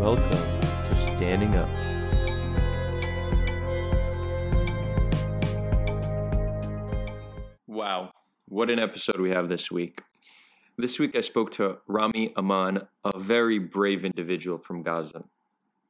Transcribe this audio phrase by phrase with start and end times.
[0.00, 1.68] Welcome to Standing Up.
[7.66, 8.12] Wow,
[8.48, 10.00] what an episode we have this week.
[10.78, 15.24] This week I spoke to Rami Aman, a very brave individual from Gaza.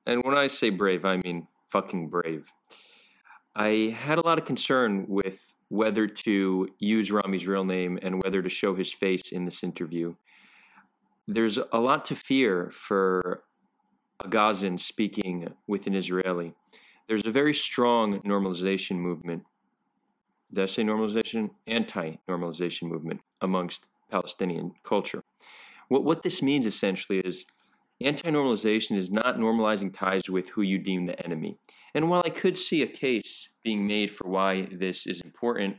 [0.04, 2.50] And when I say brave, I mean fucking brave.
[3.54, 8.42] I had a lot of concern with whether to use Rami's real name and whether
[8.42, 10.16] to show his face in this interview.
[11.29, 13.45] There's a lot to fear for
[14.20, 16.55] Uh, a Gazan speaking with an Israeli.
[17.09, 19.45] There's a very strong normalization movement.
[20.52, 21.51] Did I say normalization?
[21.66, 25.23] Anti normalization movement amongst Palestinian culture.
[25.88, 27.45] What, what this means essentially is
[28.01, 31.59] anti normalization is not normalizing ties with who you deem the enemy.
[31.95, 35.77] And while I could see a case being made for why this is important,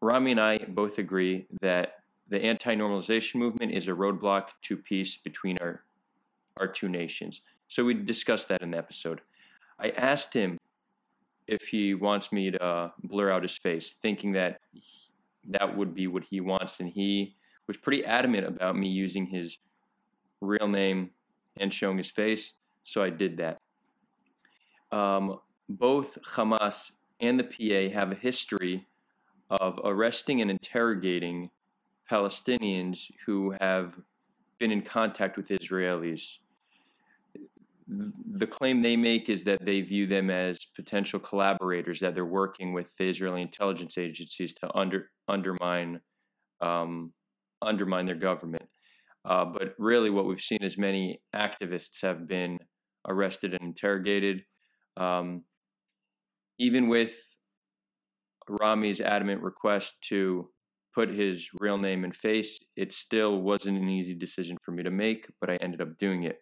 [0.00, 1.94] Rami and I both agree that
[2.28, 5.84] the anti normalization movement is a roadblock to peace between our
[6.58, 7.40] our two nations.
[7.68, 9.20] So we discussed that in the episode.
[9.78, 10.58] I asked him
[11.46, 14.60] if he wants me to uh, blur out his face, thinking that
[15.48, 19.58] that would be what he wants, and he was pretty adamant about me using his
[20.40, 21.10] real name
[21.56, 22.54] and showing his face.
[22.84, 23.60] So I did that.
[24.92, 28.86] Um, both Hamas and the PA have a history
[29.50, 31.50] of arresting and interrogating
[32.10, 33.94] Palestinians who have
[34.58, 36.38] been in contact with Israelis
[38.32, 42.72] the claim they make is that they view them as potential collaborators, that they're working
[42.72, 46.00] with the Israeli intelligence agencies to under, undermine
[46.60, 47.12] um,
[47.62, 48.68] undermine their government.
[49.24, 52.58] Uh, but really, what we've seen is many activists have been
[53.08, 54.44] arrested and interrogated.
[54.96, 55.44] Um,
[56.58, 57.16] even with
[58.48, 60.48] Rami's adamant request to
[60.94, 64.90] put his real name and face, it still wasn't an easy decision for me to
[64.90, 66.38] make, but I ended up doing it.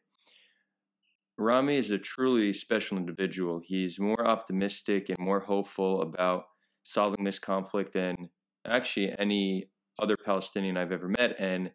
[1.37, 3.61] Rami is a truly special individual.
[3.65, 6.45] He's more optimistic and more hopeful about
[6.85, 8.31] solving this conflict than
[8.67, 11.73] actually any other Palestinian I've ever met, and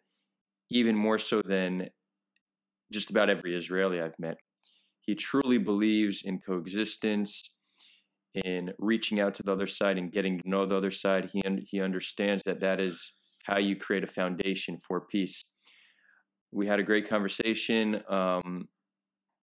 [0.70, 1.88] even more so than
[2.92, 4.38] just about every Israeli I've met.
[5.02, 7.50] He truly believes in coexistence,
[8.44, 11.30] in reaching out to the other side and getting to know the other side.
[11.32, 13.12] He, he understands that that is
[13.44, 15.44] how you create a foundation for peace.
[16.52, 18.02] We had a great conversation.
[18.08, 18.68] Um,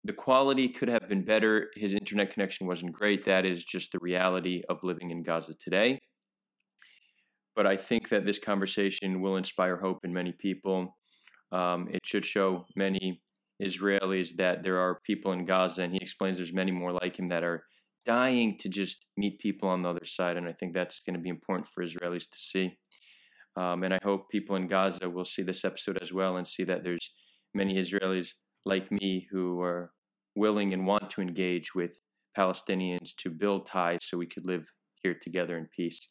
[0.07, 1.69] the quality could have been better.
[1.75, 3.25] His internet connection wasn't great.
[3.25, 6.00] That is just the reality of living in Gaza today.
[7.57, 10.96] But I think that this conversation will inspire hope in many people.
[11.51, 13.22] Um, it should show many
[13.62, 17.28] Israelis that there are people in Gaza, and he explains there's many more like him
[17.29, 17.63] that are
[18.06, 20.38] dying to just meet people on the other side.
[20.38, 22.78] And I think that's going to be important for Israelis to see.
[23.57, 26.63] Um, and I hope people in Gaza will see this episode as well and see
[26.63, 27.12] that there's
[27.53, 28.29] many Israelis
[28.66, 29.91] like me who are
[30.38, 32.02] willing and want to engage with
[32.38, 34.72] Palestinians to build ties so we could live
[35.02, 36.08] here together in peace.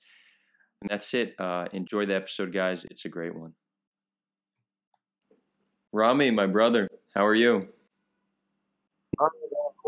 [0.82, 1.34] And that's it.
[1.38, 2.84] Uh, enjoy the episode, guys.
[2.90, 3.54] It's a great one.
[5.92, 7.68] Rami, my brother, how are you?
[9.18, 9.30] How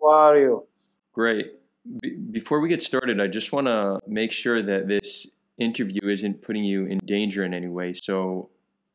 [0.09, 0.67] are you?
[1.13, 1.53] Great.
[2.01, 5.27] Be- before we get started, I just want to make sure that this
[5.59, 7.93] interview isn't putting you in danger in any way.
[7.93, 8.51] So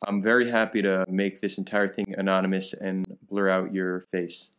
[0.07, 4.49] I'm very happy to make this entire thing anonymous and blur out your face.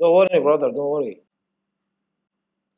[0.00, 0.70] Don't worry, brother.
[0.70, 1.22] Don't worry.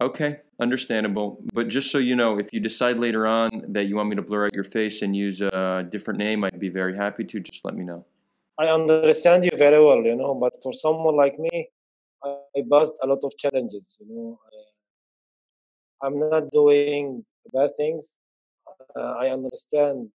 [0.01, 1.43] Okay, understandable.
[1.53, 4.23] But just so you know, if you decide later on that you want me to
[4.23, 7.41] blur out your face and use a different name, I'd be very happy to.
[7.41, 8.07] Just let me know.
[8.59, 11.69] I understand you very well, you know, but for someone like me,
[12.25, 14.39] I passed a lot of challenges, you know.
[16.03, 18.19] I'm not doing bad things.
[18.95, 20.11] Uh, I understand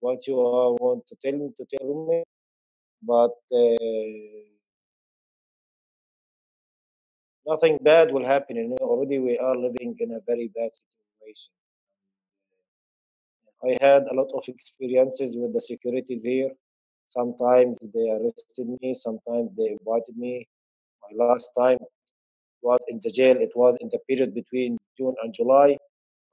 [0.00, 2.22] what you want to tell me to tell me,
[3.02, 4.55] but uh,
[7.46, 8.56] nothing bad will happen.
[8.56, 11.52] You know, already we are living in a very bad situation.
[13.64, 16.50] I had a lot of experiences with the securities here.
[17.06, 20.46] Sometimes they arrested me, sometimes they invited me.
[21.10, 21.78] My last time
[22.62, 23.36] was in the jail.
[23.40, 25.76] It was in the period between June and July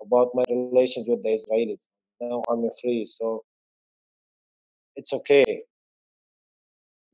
[0.02, 1.88] about my relations with the Israelis.
[2.22, 3.44] Now I'm free, so
[4.96, 5.62] it's okay.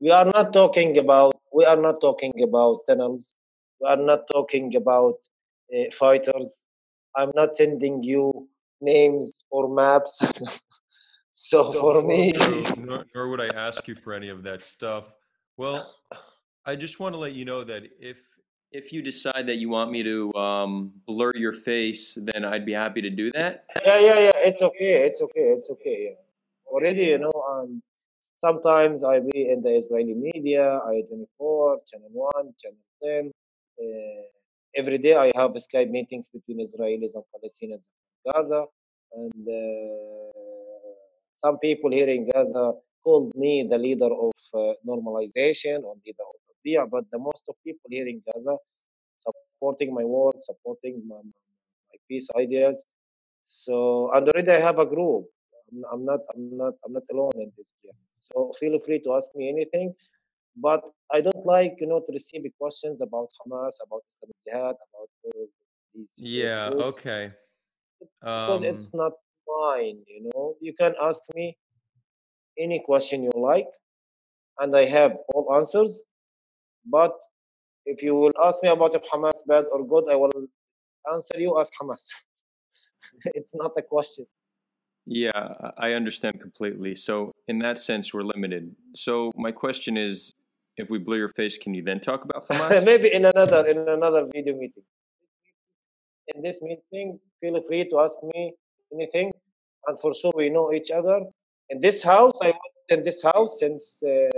[0.00, 3.34] We are not talking about we are not talking about tunnels.
[3.80, 5.16] We are not talking about
[5.74, 6.66] uh, fighters.
[7.16, 8.48] I'm not sending you
[8.80, 10.18] names or maps.
[11.32, 12.32] so, so, for me,
[12.76, 15.04] nor, nor would I ask you for any of that stuff.
[15.56, 15.94] Well,
[16.64, 18.22] I just want to let you know that if
[18.72, 22.72] if you decide that you want me to um, blur your face, then I'd be
[22.72, 23.64] happy to do that.
[23.84, 24.32] Yeah, yeah, yeah.
[24.36, 25.02] It's okay.
[25.02, 25.40] It's okay.
[25.40, 26.10] It's okay.
[26.10, 26.16] Yeah.
[26.72, 27.82] Already, you know, um,
[28.40, 33.30] Sometimes I be in the Israeli media, I24, Channel 1, Channel 10.
[34.74, 38.66] Every day I have Skype meetings between Israelis and Palestinians in Gaza.
[39.12, 40.30] And uh,
[41.34, 42.72] some people here in Gaza
[43.02, 47.56] called me the leader of uh, normalization or leader of Rabia, but the most of
[47.64, 48.56] people here in Gaza
[49.16, 52.84] supporting my work, supporting my, my peace ideas.
[53.42, 55.26] So and already I have a group.
[55.92, 58.06] I'm, not I'm not I'm not alone in this journey.
[58.18, 59.94] So feel free to ask me anything.
[60.56, 60.82] But
[61.12, 65.46] I don't like you know to receive questions about Hamas, about Islamic Jihad, about all
[65.94, 66.70] these Yeah.
[66.70, 67.32] groups Okay.
[68.36, 69.12] because Um, it's not
[69.48, 70.02] mine.
[70.06, 71.56] You know, you can ask me
[72.58, 73.68] any question you like,
[74.58, 76.04] and I have all answers.
[76.86, 77.14] But
[77.86, 80.32] if you will ask me about if Hamas bad or good, I will
[81.12, 82.04] answer you as Hamas.
[83.34, 84.26] it's not a question.
[85.06, 86.94] yeah, I I understand completely.
[86.94, 88.64] So in that sense, we're limited.
[88.94, 90.34] So my question is,
[90.76, 92.84] if we blur your face, can you then talk about Hamas?
[92.84, 94.84] Maybe in another in another video meeting.
[96.34, 98.54] In this meeting, feel free to ask me
[98.92, 99.32] anything,
[99.86, 101.20] and for sure we know each other.
[101.70, 104.28] In this house, I was in this house since uh,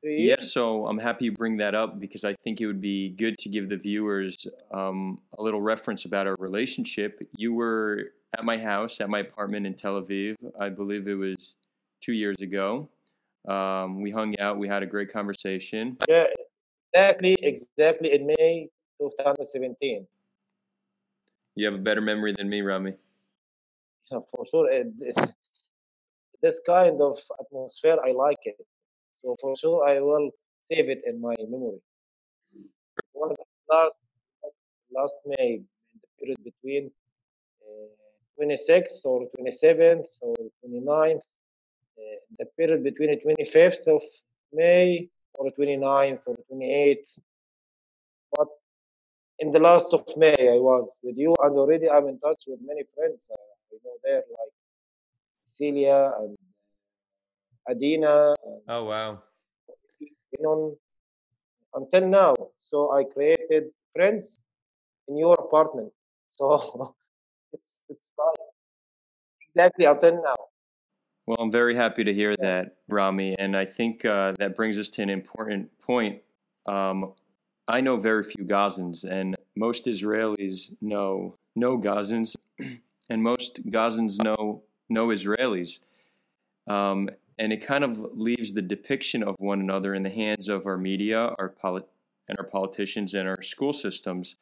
[0.00, 0.38] three years.
[0.40, 3.38] Yes, so I'm happy you bring that up because I think it would be good
[3.38, 7.20] to give the viewers um, a little reference about our relationship.
[7.36, 10.34] You were at my house, at my apartment in Tel Aviv.
[10.58, 11.54] I believe it was
[12.00, 12.88] two years ago.
[13.48, 15.96] Um, we hung out, we had a great conversation.
[16.08, 16.26] Yeah,
[16.94, 18.68] exactly, exactly in May
[19.00, 20.06] 2017.
[21.56, 22.94] You have a better memory than me, Rami.
[24.10, 24.68] Yeah, for sure.
[24.98, 25.16] this-
[26.42, 28.56] This kind of atmosphere, I like it.
[29.12, 30.28] So for sure, I will
[30.60, 31.80] save it in my memory.
[33.14, 33.34] Was
[33.70, 34.02] last
[34.92, 35.66] last May, in
[36.02, 36.90] the period between
[37.64, 37.88] uh,
[38.36, 41.33] 26th or 27th or 29th, uh,
[42.38, 44.02] the period between the 25th of
[44.52, 47.18] May or the 29th or the 28th.
[48.36, 48.48] But
[49.38, 52.60] in the last of May, I was with you, and already I'm in touch with
[52.64, 53.28] many friends.
[53.30, 53.36] Uh,
[53.72, 54.52] you know, there like
[55.44, 56.36] Celia and
[57.68, 59.22] Adina and Oh, wow.
[60.00, 60.76] you know,
[61.74, 62.34] until now.
[62.58, 64.44] So I created friends
[65.08, 65.92] in your apartment.
[66.30, 66.94] So
[67.52, 68.40] it's it's like
[69.50, 70.43] exactly until now.
[71.26, 74.88] Well, I'm very happy to hear that, Rami, and I think uh, that brings us
[74.90, 76.20] to an important point.
[76.66, 77.14] Um,
[77.66, 82.36] I know very few Gazans, and most Israelis know know Gazans,
[83.08, 85.78] and most Gazans know know Israelis.
[86.66, 90.66] Um, and it kind of leaves the depiction of one another in the hands of
[90.66, 91.88] our media, our polit-
[92.28, 94.36] and our politicians, and our school systems.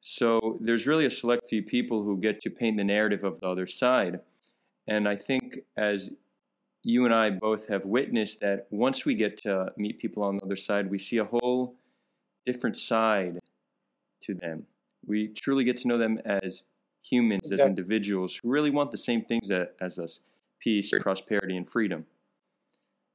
[0.00, 3.48] So there's really a select few people who get to paint the narrative of the
[3.48, 4.20] other side.
[4.88, 6.10] And I think as
[6.82, 10.42] you and I both have witnessed that once we get to meet people on the
[10.44, 11.76] other side, we see a whole
[12.46, 13.38] different side
[14.22, 14.66] to them.
[15.06, 16.64] We truly get to know them as
[17.02, 20.20] humans, as individuals who really want the same things a- as us
[20.58, 22.06] peace, prosperity, and freedom.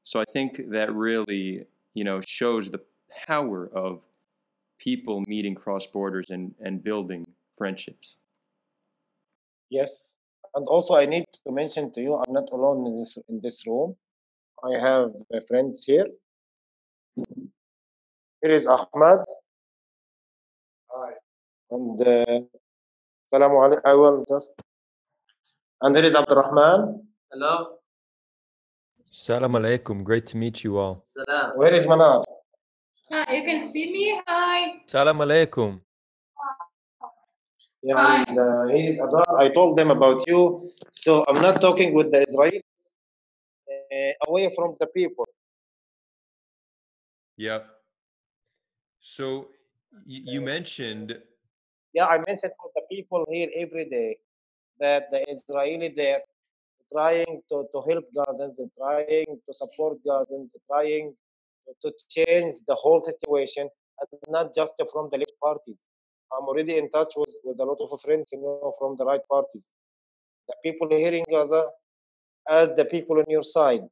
[0.04, 2.82] So I think that really, you know, shows the
[3.28, 4.06] power of
[4.78, 7.26] people meeting cross borders and, and building
[7.58, 8.18] friendships.
[9.70, 10.18] Yes.
[10.56, 13.66] And also I need to mention to you, I'm not alone in this in this
[13.66, 13.96] room.
[14.64, 16.08] I have uh, friends here.
[18.42, 19.22] Here is Ahmad.
[20.92, 21.12] Hi.
[21.72, 22.40] And uh,
[23.26, 23.82] Salaam alaikum.
[23.86, 24.54] I will just
[25.82, 27.04] and here is Abdurrahman.
[27.32, 27.80] Hello.
[29.12, 30.04] Salam alaikum.
[30.04, 31.04] Great to meet you all.
[31.04, 31.58] Salam.
[31.58, 32.24] Where is Manar?
[33.12, 34.22] Hi, you can see me.
[34.28, 34.82] Hi.
[34.86, 35.82] Salam alaikum.
[37.84, 39.28] Yeah, and uh, he is Adar.
[39.38, 40.72] I told them about you.
[40.92, 42.64] So I'm not talking with the Israelis
[43.68, 45.28] uh, away from the people.
[47.36, 47.68] Yep.
[49.02, 49.50] So
[50.06, 51.20] you, you mentioned
[51.94, 54.16] Yeah, I mentioned for the people here every day
[54.80, 56.22] that the Israeli they're
[56.94, 61.14] trying to, to help Gazans, they're trying to support Gazans, trying
[61.84, 63.68] to change the whole situation,
[64.00, 65.88] and not just from the left parties.
[66.36, 69.22] I'm already in touch with, with a lot of friends, you know, from the right
[69.30, 69.74] parties.
[70.48, 71.68] The people here in Gaza,
[72.50, 73.88] as the people on your side,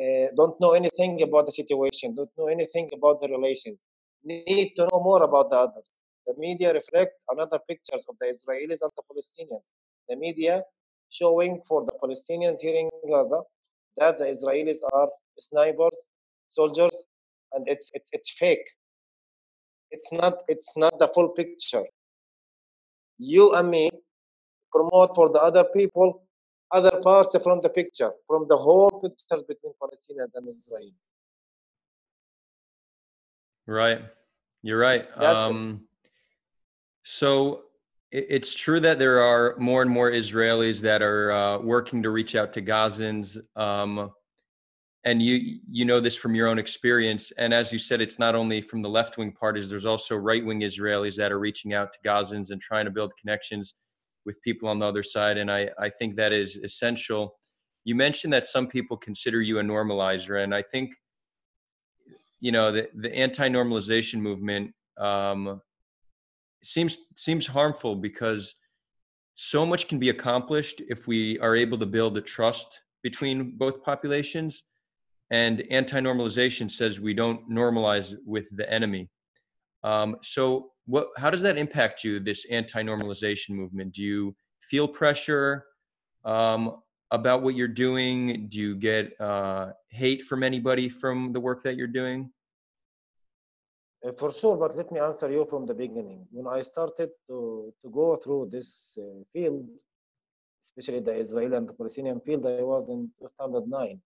[0.00, 3.86] uh, don't know anything about the situation, don't know anything about the relations,
[4.24, 5.90] need to know more about the others.
[6.26, 9.72] The media reflect another pictures of the Israelis and the Palestinians.
[10.08, 10.62] The media
[11.10, 13.40] showing for the Palestinians here in Gaza
[13.96, 16.08] that the Israelis are snipers,
[16.48, 17.06] soldiers,
[17.54, 18.68] and it's it's it's fake.
[19.90, 21.84] It's not it's not the full picture.
[23.18, 23.90] You and me
[24.72, 26.22] promote for the other people
[26.70, 30.90] other parts from the picture, from the whole pictures between Palestinians and Israel.
[33.66, 34.02] Right.
[34.62, 35.06] You're right.
[35.18, 35.50] That's it.
[35.50, 35.80] Um,
[37.04, 37.62] so
[38.10, 42.34] it's true that there are more and more Israelis that are uh, working to reach
[42.34, 43.38] out to Gazans.
[43.56, 44.10] Um,
[45.08, 47.32] and you you know this from your own experience.
[47.38, 49.70] And as you said, it's not only from the left wing parties.
[49.70, 53.12] There's also right wing Israelis that are reaching out to Gazans and trying to build
[53.18, 53.74] connections
[54.26, 55.38] with people on the other side.
[55.38, 57.38] And I I think that is essential.
[57.84, 60.92] You mentioned that some people consider you a normalizer, and I think
[62.40, 65.62] you know the the anti-normalization movement um,
[66.62, 68.54] seems seems harmful because
[69.36, 73.82] so much can be accomplished if we are able to build a trust between both
[73.82, 74.64] populations
[75.30, 79.08] and anti-normalization says we don't normalize with the enemy
[79.84, 85.64] um, so what how does that impact you this anti-normalization movement do you feel pressure
[86.24, 86.76] um,
[87.10, 91.76] about what you're doing do you get uh, hate from anybody from the work that
[91.76, 92.30] you're doing
[94.04, 96.24] Uh, for sure, but let me answer you from the beginning.
[96.30, 99.68] When I started to, to go through this uh, field,
[100.62, 104.00] especially the Israeli and the Palestinian field, I was in 2009.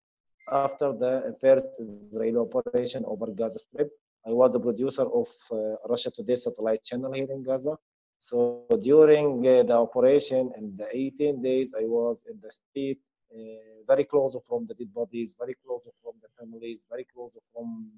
[0.50, 3.90] After the first Israeli operation over Gaza Strip,
[4.26, 7.76] I was a producer of uh, Russia Today satellite channel here in Gaza.
[8.18, 12.98] So during uh, the operation and the 18 days, I was in the street,
[13.34, 13.38] uh,
[13.86, 17.90] very close from the dead bodies, very close from the families, very close from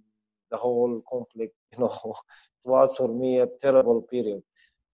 [0.51, 1.55] the whole conflict.
[1.73, 2.15] You know,
[2.65, 4.43] it was for me a terrible period.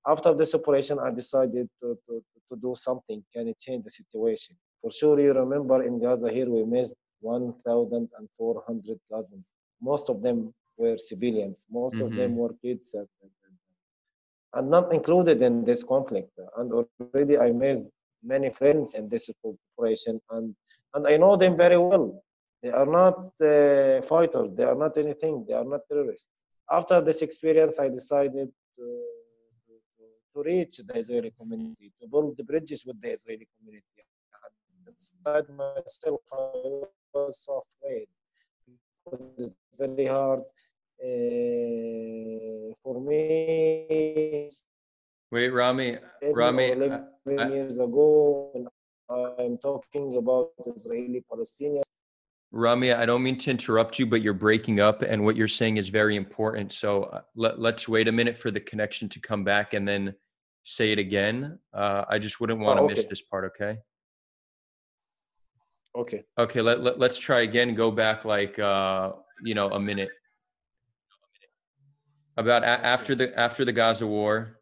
[0.07, 3.25] After this operation, I decided to, to, to do something.
[3.35, 4.57] Can it change the situation?
[4.83, 9.55] For sure, you remember in Gaza here we missed 1,400 Gazans.
[9.81, 11.67] Most of them were civilians.
[11.71, 12.95] Most of them were kids
[14.55, 16.31] and, not included in this conflict.
[16.57, 17.85] And already I made
[18.23, 20.55] many friends in this operation, and
[20.95, 22.23] and I know them very well.
[22.63, 24.49] They are not uh, fighters.
[24.57, 25.45] They are not anything.
[25.47, 26.31] They are not terrorists.
[26.71, 28.85] After this experience, I decided to,
[29.97, 30.03] to,
[30.35, 34.01] to reach the Israeli community, to build the bridges with the Israeli community.
[34.43, 36.83] And inside myself, I
[37.17, 38.07] was afraid
[39.05, 40.45] because it's very hard uh,
[42.83, 44.51] for me.
[45.33, 45.95] wait rami
[46.35, 47.07] Rami, 11
[47.39, 48.69] I- years ago, when
[49.09, 51.85] I'm talking about Israeli Palestinian.
[52.53, 55.77] Rami, I don't mean to interrupt you, but you're breaking up, and what you're saying
[55.77, 56.73] is very important.
[56.73, 60.15] So uh, let, let's wait a minute for the connection to come back and then
[60.63, 61.59] say it again.
[61.75, 63.79] Uh, I just wouldn't want to Oh, miss this part, okay?
[65.97, 66.23] Okay.
[66.39, 67.75] Okay, let, let, let's try again.
[67.75, 69.13] Go back like, uh,
[69.43, 70.11] you know, a minute.
[72.37, 74.61] About a- after the after the Gaza war.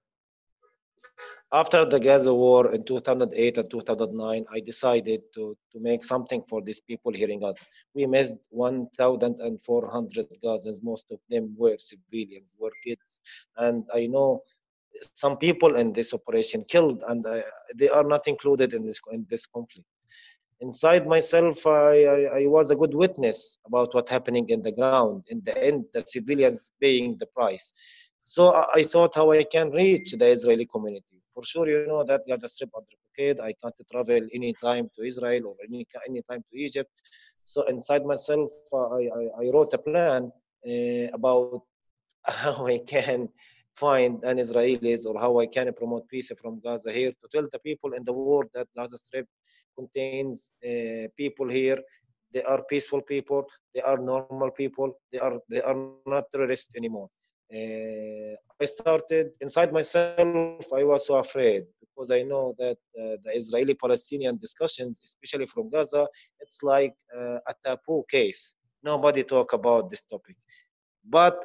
[1.53, 6.63] After the Gaza war in 2008 and 2009, I decided to, to make something for
[6.63, 7.61] these people here in Gaza.
[7.95, 10.83] We missed 1,400 Gazans.
[10.83, 13.21] Most of them were civilians, were kids.
[13.57, 14.43] And I know
[15.13, 17.43] some people in this operation killed, and uh,
[17.75, 19.87] they are not included in this in this conflict.
[20.61, 25.25] Inside myself, I, I, I was a good witness about what happening in the ground.
[25.29, 27.73] In the end, the civilians paying the price.
[28.25, 31.21] So I, I thought how I can reach the Israeli community.
[31.35, 33.41] For sure, you know that Gaza Strip under blockade.
[33.41, 36.91] I can't travel anytime to Israel or any any time to Egypt.
[37.45, 40.33] So inside myself, uh, I, I, I wrote a plan
[40.67, 41.63] uh, about
[42.25, 43.29] how I can
[43.75, 47.59] find an Israelis or how I can promote peace from Gaza here to tell the
[47.59, 49.27] people in the world that Gaza Strip
[49.77, 51.79] contains uh, people here.
[52.33, 53.45] They are peaceful people.
[53.75, 54.99] They are normal people.
[55.13, 55.77] They are they are
[56.07, 57.09] not terrorists anymore.
[57.53, 60.65] Uh, I started inside myself.
[60.73, 66.09] I was so afraid because I know that uh, the Israeli-Palestinian discussions, especially from Gaza,
[66.41, 68.55] it's like uh, a taboo case.
[68.83, 70.37] Nobody talk about this topic.
[71.09, 71.45] But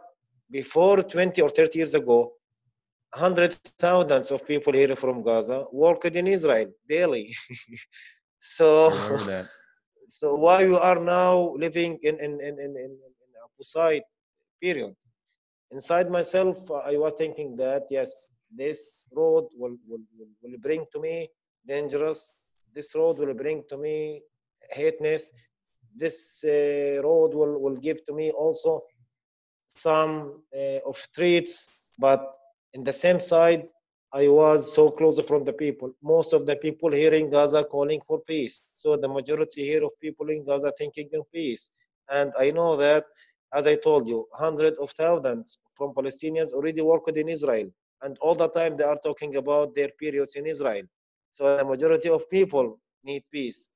[0.49, 2.33] before 20 or 30 years ago,
[3.13, 7.33] hundred thousands of people here from Gaza worked in Israel daily.
[8.39, 9.45] so I remember that.
[10.07, 12.91] so why you are now living in in in in, in,
[13.23, 14.03] in opposite
[14.61, 14.95] period?
[15.71, 20.99] Inside myself i was thinking that yes this road will, will, will, will bring to
[20.99, 21.27] me
[21.67, 22.31] dangerous.
[22.73, 24.23] This road will bring to me
[24.71, 25.31] hateness
[25.95, 28.83] this uh, road will, will give to me also
[29.67, 31.67] some uh, of threats.
[31.97, 32.35] But
[32.73, 33.67] in the same side
[34.11, 35.91] I was so close from the people.
[36.01, 38.61] Most of the people here in Gaza calling for peace.
[38.75, 41.71] So the majority here of people in Gaza thinking in peace.
[42.09, 43.05] And I know that,
[43.53, 47.69] as I told you, hundreds of thousands from Palestinians already worked in Israel.
[48.01, 50.83] And all the time they are talking about their periods in Israel.
[51.31, 53.69] So the majority of people need peace.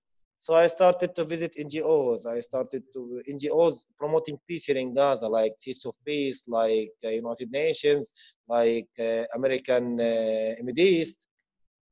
[0.43, 2.25] So I started to visit NGOs.
[2.25, 7.11] I started to NGOs promoting peace here in Gaza, like Seeds of Peace, like uh,
[7.23, 8.11] United Nations,
[8.49, 11.29] like uh, American uh, Middle East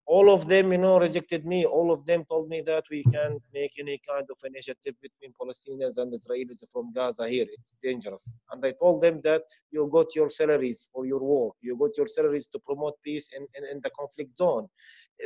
[0.07, 1.65] all of them, you know, rejected me.
[1.65, 5.97] All of them told me that we can't make any kind of initiative between Palestinians
[5.97, 7.45] and Israelis from Gaza here.
[7.49, 8.37] It's dangerous.
[8.51, 11.53] And I told them that you got your salaries for your work.
[11.61, 14.67] You got your salaries to promote peace in, in, in the conflict zone.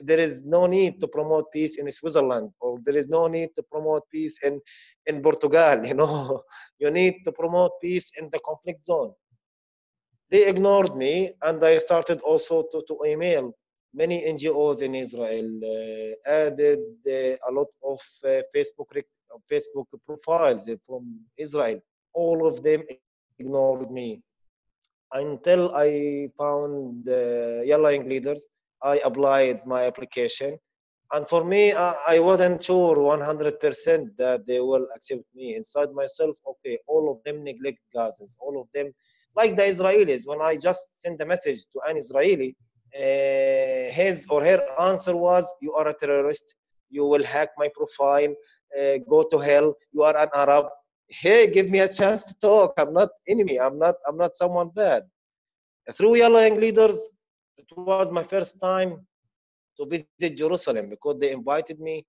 [0.03, 3.63] There is no need to promote peace in Switzerland, or there is no need to
[3.63, 4.59] promote peace in,
[5.07, 5.83] in Portugal.
[5.85, 6.43] You know,
[6.79, 9.13] you need to promote peace in the conflict zone.
[10.31, 13.53] They ignored me, and I started also to, to email
[13.95, 18.89] many NGOs in Israel uh, added uh, a lot of uh, Facebook
[19.51, 21.03] Facebook profiles from
[21.37, 21.79] Israel.
[22.13, 22.83] All of them
[23.39, 24.21] ignored me
[25.13, 28.49] until I found uh, Yalla Young Leaders.
[28.83, 30.57] I applied my application,
[31.13, 35.55] and for me, I, I wasn't sure 100% that they will accept me.
[35.55, 38.35] Inside myself, okay, all of them neglect Gazans.
[38.39, 38.91] All of them,
[39.35, 42.55] like the Israelis, when I just send a message to an Israeli,
[42.95, 46.55] his or her answer was, "You are a terrorist.
[46.89, 48.33] You will hack my profile.
[48.79, 49.73] Uh, go to hell.
[49.91, 50.65] You are an Arab."
[51.07, 52.73] Hey, give me a chance to talk.
[52.77, 53.59] I'm not enemy.
[53.59, 53.95] I'm not.
[54.07, 55.03] I'm not someone bad.
[55.93, 57.11] Through Yalla Young Leaders,
[57.57, 59.05] it was my first time
[59.77, 62.05] to visit Jerusalem because they invited me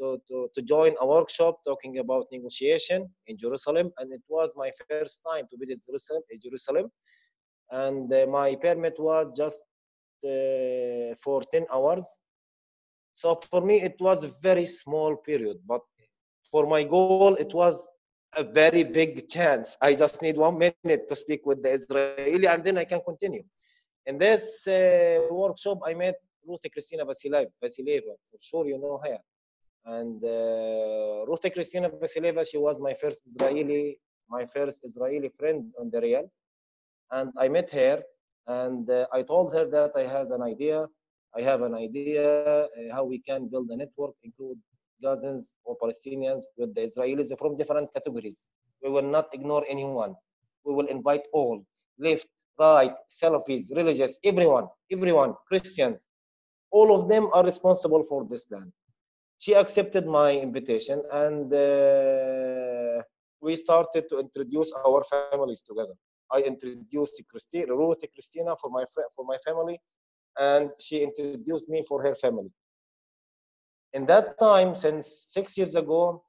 [0.00, 4.70] to, to, to join a workshop talking about negotiation in Jerusalem, and it was my
[4.88, 6.22] first time to visit Jerusalem.
[6.42, 6.90] Jerusalem,
[7.70, 9.77] and uh, my permit was just uh,
[11.22, 12.18] for 10 hours.
[13.14, 15.82] So for me, it was a very small period, but
[16.50, 17.88] for my goal, it was
[18.36, 19.76] a very big chance.
[19.82, 23.42] I just need one minute to speak with the Israeli, and then I can continue.
[24.06, 27.50] In this uh, workshop, I met Ruth Christina Vasileva.
[27.62, 29.18] Vasileva, for sure you know her.
[29.84, 33.98] And uh, Ruth Christina Vasileva, she was my first Israeli,
[34.28, 36.30] my first Israeli friend on the real.
[37.10, 38.02] And I met her
[38.48, 40.86] and uh, I told her that I have an idea.
[41.36, 44.58] I have an idea uh, how we can build a network, include
[45.04, 48.48] Gazans or Palestinians with the Israelis from different categories.
[48.82, 50.14] We will not ignore anyone.
[50.64, 51.64] We will invite all,
[51.98, 52.26] left,
[52.58, 56.08] right, Salafis, religious, everyone, everyone, Christians.
[56.70, 58.72] All of them are responsible for this plan.
[59.38, 63.02] She accepted my invitation and uh,
[63.40, 65.94] we started to introduce our families together.
[66.32, 69.78] I introduced Christina, Ruth Christina for my for my family,
[70.38, 72.52] and she introduced me for her family.
[73.94, 76.22] In that time, since six years ago,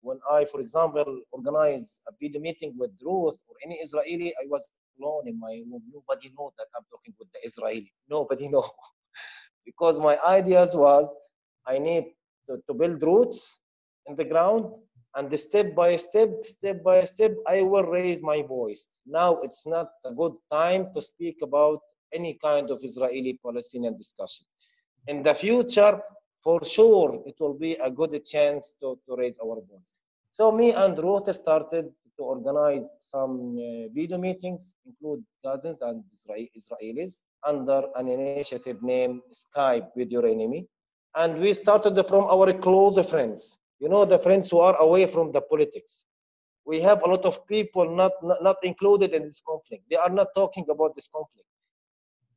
[0.00, 4.72] when I, for example, organized a video meeting with Ruth or any Israeli, I was
[5.00, 5.82] alone in my room.
[5.92, 7.92] Nobody know that I'm talking with the Israeli.
[8.08, 8.68] Nobody know.
[9.64, 11.14] because my ideas was
[11.66, 12.04] I need
[12.48, 13.60] to, to build roots
[14.06, 14.74] in the ground
[15.16, 18.88] and step by step, step by step, I will raise my voice.
[19.06, 21.80] Now it's not a good time to speak about
[22.12, 24.46] any kind of Israeli-Palestinian discussion.
[25.08, 26.00] In the future,
[26.42, 30.00] for sure, it will be a good chance to, to raise our voice.
[30.30, 37.22] So me and Ruth started to organize some uh, video meetings, include Gazans and Israelis,
[37.46, 40.66] under an initiative named Skype with your enemy.
[41.14, 45.32] And we started from our close friends you know the friends who are away from
[45.32, 46.04] the politics.
[46.64, 49.82] We have a lot of people not, not, not included in this conflict.
[49.90, 51.48] They are not talking about this conflict.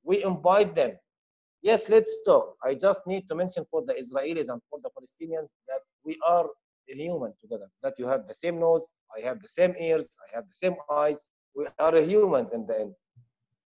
[0.04, 0.94] We invite them.
[1.62, 2.56] Yes let's talk.
[2.64, 6.48] I just need to mention for the israelis and for the palestinians that we are
[6.88, 8.86] human together that you have the same nose
[9.18, 11.26] i have the same ears i have the same eyes.
[11.56, 12.94] We are humans in the end.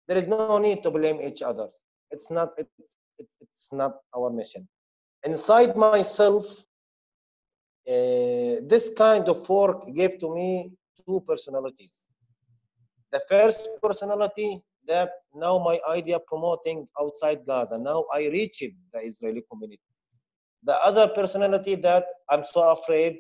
[0.08, 1.70] There is no need to blame each other
[2.12, 4.68] it's not it's, it's, it's not our mission.
[5.26, 6.46] Inside myself
[7.90, 10.72] uh, this kind of work gave to me
[11.06, 12.10] two personalities.
[13.12, 17.78] The first personality that now my idea promoting outside Gaza.
[17.80, 19.82] Now I reached the Israeli community.
[20.64, 23.20] The other personality that I'm so afraid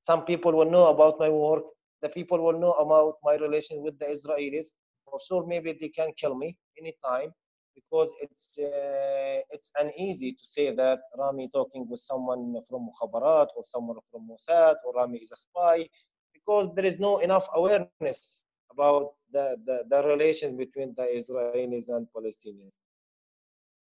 [0.00, 1.64] some people will know about my work.
[2.02, 4.66] The people will know about my relation with the Israelis.
[5.10, 7.32] For sure, maybe they can kill me anytime
[7.80, 13.62] because it's uh, it's uneasy to say that Rami talking with someone from Mukhabarat or
[13.64, 15.86] someone from Mossad or Rami is a spy
[16.34, 22.06] because there is no enough awareness about the, the, the relations between the Israelis and
[22.16, 22.74] Palestinians.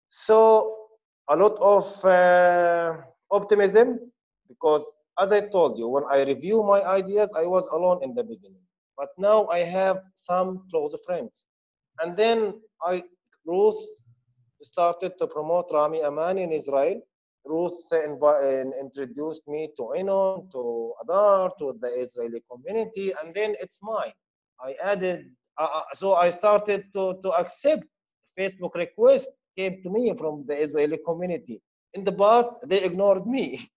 [0.09, 0.75] So
[1.29, 4.11] a lot of uh, optimism
[4.47, 4.85] because
[5.19, 8.63] as I told you, when I review my ideas, I was alone in the beginning.
[8.97, 11.45] But now I have some close friends.
[12.01, 13.03] And then I
[13.49, 13.81] Ruth
[14.61, 17.01] started to promote Rami Aman in Israel.
[17.45, 24.13] Ruth introduced me to Enon, to Adar, to the Israeli community, and then it's mine.
[24.61, 25.19] I added,
[25.57, 27.85] uh, uh, so I started to, to accept
[28.37, 31.61] Facebook requests came to me from the Israeli community.
[31.95, 33.47] In the past, they ignored me.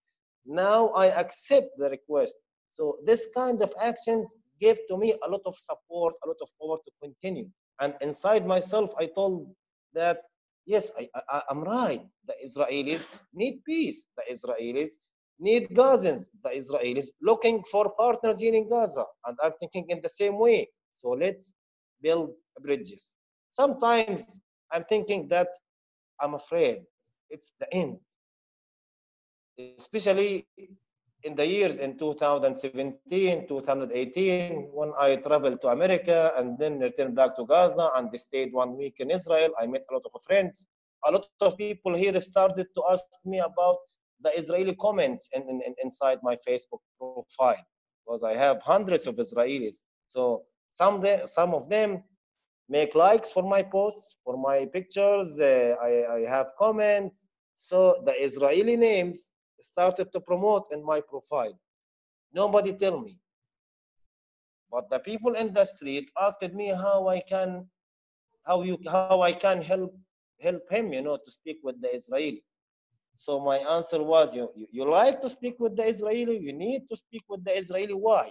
[0.44, 2.34] Now I accept the request.
[2.68, 4.26] So this kind of actions
[4.60, 7.48] gave to me a lot of support, a lot of power to continue.
[7.80, 9.54] And inside myself, I told
[9.94, 10.22] that
[10.66, 12.02] yes, I, I, I'm right.
[12.26, 14.06] The Israelis need peace.
[14.16, 14.90] The Israelis
[15.38, 16.26] need Gazans.
[16.44, 19.04] The Israelis looking for partners here in Gaza.
[19.26, 20.68] And I'm thinking in the same way.
[20.94, 21.54] So let's
[22.02, 23.14] build bridges.
[23.50, 24.38] Sometimes
[24.72, 25.48] I'm thinking that
[26.20, 26.82] I'm afraid
[27.30, 27.98] it's the end.
[29.78, 30.46] Especially
[31.24, 37.36] in the years in 2017, 2018, when I traveled to America and then returned back
[37.36, 40.66] to Gaza and stayed one week in Israel, I met a lot of friends.
[41.06, 43.76] A lot of people here started to ask me about
[44.20, 47.64] the Israeli comments in, in, in- inside my Facebook profile
[48.04, 49.84] because I have hundreds of Israelis.
[50.06, 52.02] So some some of them
[52.68, 55.40] make likes for my posts, for my pictures.
[55.40, 57.26] Uh, I, I have comments.
[57.56, 59.31] So the Israeli names
[59.62, 61.58] started to promote in my profile.
[62.34, 63.18] Nobody tell me.
[64.70, 67.68] But the people in the street asked me how I can,
[68.46, 69.94] how you, how I can help
[70.40, 72.42] help him, you know, to speak with the Israeli.
[73.14, 76.88] So my answer was, you, you, you like to speak with the Israeli, you need
[76.88, 77.94] to speak with the Israeli.
[77.94, 78.30] Why?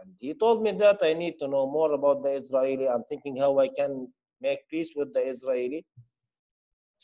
[0.00, 2.88] And he told me that I need to know more about the Israeli.
[2.88, 4.08] I'm thinking how I can
[4.40, 5.84] make peace with the Israeli.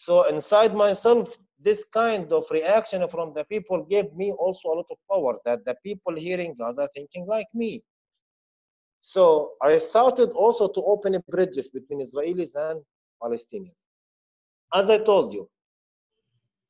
[0.06, 4.86] So inside myself, this kind of reaction from the people gave me also a lot
[4.90, 7.84] of power that the people here in Gaza thinking like me.
[9.00, 12.82] So I started also to open bridges between Israelis and
[13.22, 13.84] Palestinians.
[14.74, 15.48] As I told you,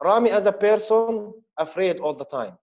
[0.02, 2.58] Rami as a person afraid all the time.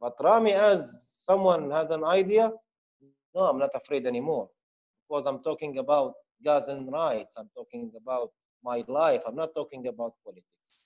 [0.00, 0.80] But Rami as
[1.28, 2.50] someone has an idea,
[3.36, 4.48] no, I'm not afraid anymore
[5.08, 7.36] because I'm talking about Gazan rights.
[7.38, 8.32] I'm talking about
[8.64, 9.22] my life.
[9.26, 10.84] I'm not talking about politics.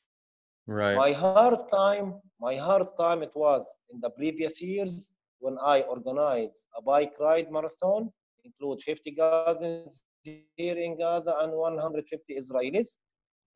[0.66, 0.96] Right.
[0.96, 6.66] My hard time, my hard time it was in the previous years when I organized
[6.76, 8.10] a bike ride marathon,
[8.44, 12.96] include 50 Gazans here in Gaza and 150 Israelis.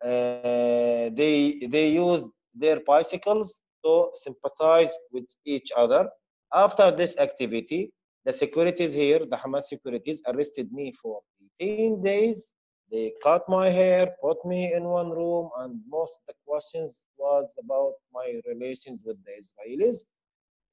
[0.05, 6.09] Uh, they they used their bicycles to sympathize with each other.
[6.53, 7.93] After this activity,
[8.25, 11.21] the securities here, the Hamas securities, arrested me for
[11.61, 12.55] 18 days.
[12.93, 17.57] They cut my hair, put me in one room, and most of the questions was
[17.65, 19.99] about my relations with the Israelis.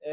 [0.05, 0.11] Uh,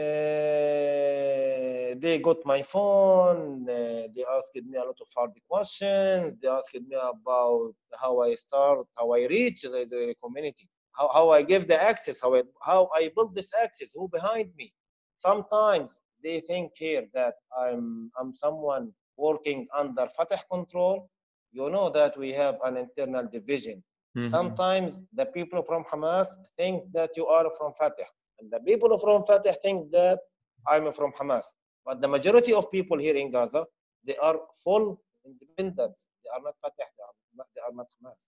[2.01, 3.62] they got my phone.
[3.69, 6.37] Uh, they asked me a lot of hard questions.
[6.43, 11.31] They asked me about how I start, how I reach the Israeli community, how, how
[11.31, 14.75] I give the access, how I, how I build this access, who behind me.
[15.17, 21.09] Sometimes they think here that I'm I'm someone working under Fatah control.
[21.55, 23.77] You know that we have an internal division.
[24.17, 24.29] Mhm.
[24.37, 29.25] Sometimes the people from Hamas think that you are from Fatah, and the people from
[29.29, 30.19] Fatah think that
[30.67, 31.47] I'm from Hamas.
[31.87, 33.62] But the majority of people here in Gaza,
[34.07, 34.87] they are full
[35.25, 36.01] independents.
[36.23, 36.88] They are not Fatah.
[36.97, 38.23] They are not, they are not Hamas.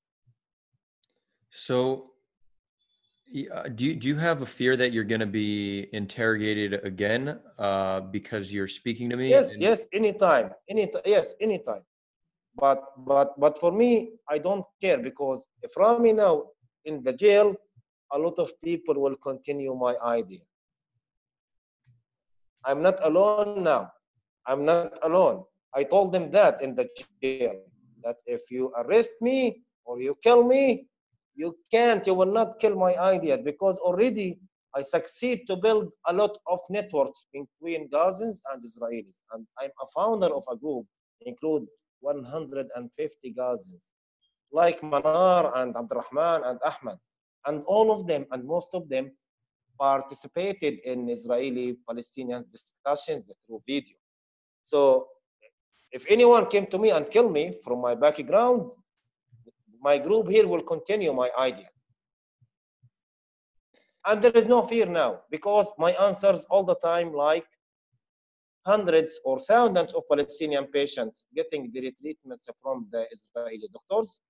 [1.50, 2.12] So,
[3.52, 7.40] uh, do you, do you have a fear that you're going to be interrogated again
[7.58, 9.30] uh, because you're speaking to me?
[9.30, 11.82] Yes, and- yes, anytime, any yes, anytime.
[12.56, 16.44] But but but for me, I don't care because if Rami now
[16.84, 17.54] in the jail,
[18.12, 20.40] a lot of people will continue my idea.
[22.64, 23.90] I'm not alone now.
[24.46, 25.44] I'm not alone.
[25.74, 26.88] I told them that in the
[27.22, 27.60] jail
[28.02, 30.86] that if you arrest me or you kill me,
[31.34, 34.38] you can't, you will not kill my ideas because already
[34.74, 39.22] I succeed to build a lot of networks between Gazans and Israelis.
[39.32, 40.86] And I'm a founder of a group,
[41.22, 41.66] include
[42.06, 43.92] 150 Gazans,
[44.52, 46.98] like Manar and Abdurrahman and Ahmed.
[47.46, 49.10] And all of them, and most of them,
[49.78, 53.96] participated in Israeli Palestinian discussions through video.
[54.62, 55.08] So
[55.92, 58.72] if anyone came to me and killed me from my background,
[59.80, 61.68] my group here will continue my idea.
[64.06, 67.46] And there is no fear now because my answers all the time like
[68.66, 74.20] hundreds or thousands of Palestinian patients getting their treatments from the Israeli doctors.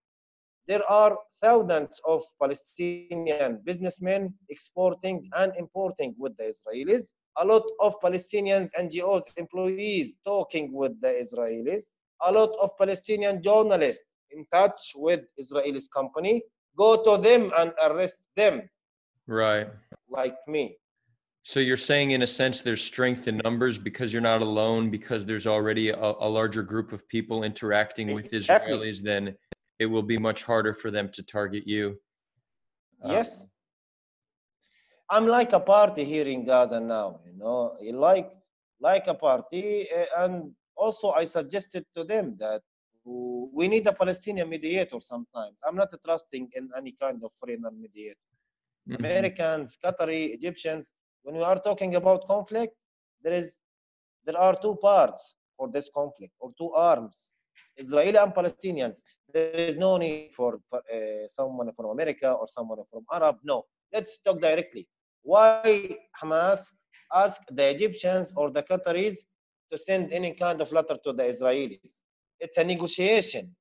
[0.69, 7.05] There are thousands of Palestinian businessmen exporting and importing with the Israelis.
[7.39, 11.85] A lot of Palestinian NGOs employees talking with the Israelis.
[12.23, 16.43] A lot of Palestinian journalists in touch with Israelis company.
[16.77, 18.55] go to them and arrest them
[19.27, 19.69] Right.
[20.19, 20.65] like me.
[21.49, 25.25] So you're saying, in a sense, there's strength in numbers because you're not alone, because
[25.25, 28.73] there's already a, a larger group of people interacting with Exactly.
[28.73, 29.33] Israelis, then
[29.79, 32.01] it will be much harder for them to target you.
[33.01, 33.47] Uh, Yes.
[35.09, 37.77] I'm like a party here in Gaza now, you know,
[38.09, 38.29] like
[38.81, 42.61] like a party, uh, and also I suggested to them that
[43.05, 45.57] we need a Palestinian mediator sometimes.
[45.65, 48.27] I'm not trusting in any kind of foreigner mediator.
[48.89, 48.99] mhm.
[48.99, 50.93] Americans, Qatari, Egyptians,
[51.27, 52.73] when we are talking about conflict,
[53.25, 53.59] there is
[54.27, 57.33] there are two parts for this conflict or two arms,
[57.77, 58.97] Israeli and Palestinians.
[59.35, 63.37] There is no need for, for uh, someone from America or someone from Arab.
[63.43, 64.87] No, let's talk directly.
[65.23, 66.61] Why Hamas
[67.13, 69.17] ask the Egyptians or the Qataris
[69.73, 72.03] to send any kind of letter to the Israelis?
[72.39, 73.55] It's a negotiation.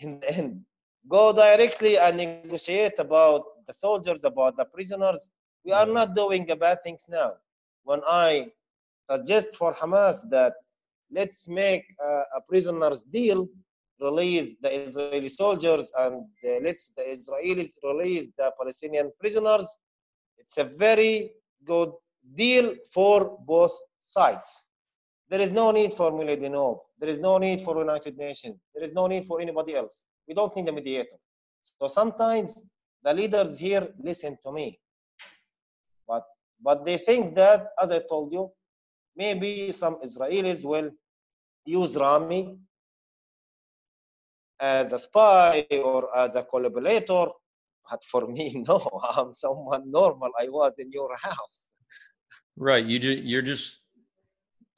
[0.00, 0.64] In the end,
[1.08, 5.30] go directly and negotiate about the soldiers, about the prisoners.
[5.64, 7.34] We are not doing the bad things now.
[7.84, 8.50] When I
[9.10, 10.54] suggest for Hamas that
[11.10, 13.48] let's make a, a prisoners deal,
[14.00, 16.24] release the Israeli soldiers and
[16.62, 19.68] let's the Israelis release the Palestinian prisoners.
[20.38, 21.32] It's a very
[21.64, 21.92] good
[22.34, 24.64] deal for both sides.
[25.28, 26.80] There is no need for Miladinov.
[26.98, 28.56] There is no need for United Nations.
[28.74, 30.06] There is no need for anybody else.
[30.28, 31.16] We don't need a mediator.
[31.62, 32.64] So sometimes
[33.02, 34.78] the leaders here listen to me,
[36.08, 36.24] but
[36.62, 38.50] but they think that, as I told you,
[39.16, 40.90] maybe some Israelis will
[41.66, 42.58] use Rami
[44.60, 47.26] as a spy or as a collaborator.
[47.90, 48.80] But for me, no,
[49.16, 50.30] I'm someone normal.
[50.38, 51.72] I was in your house.
[52.56, 52.84] Right.
[52.84, 53.80] You ju- you're just.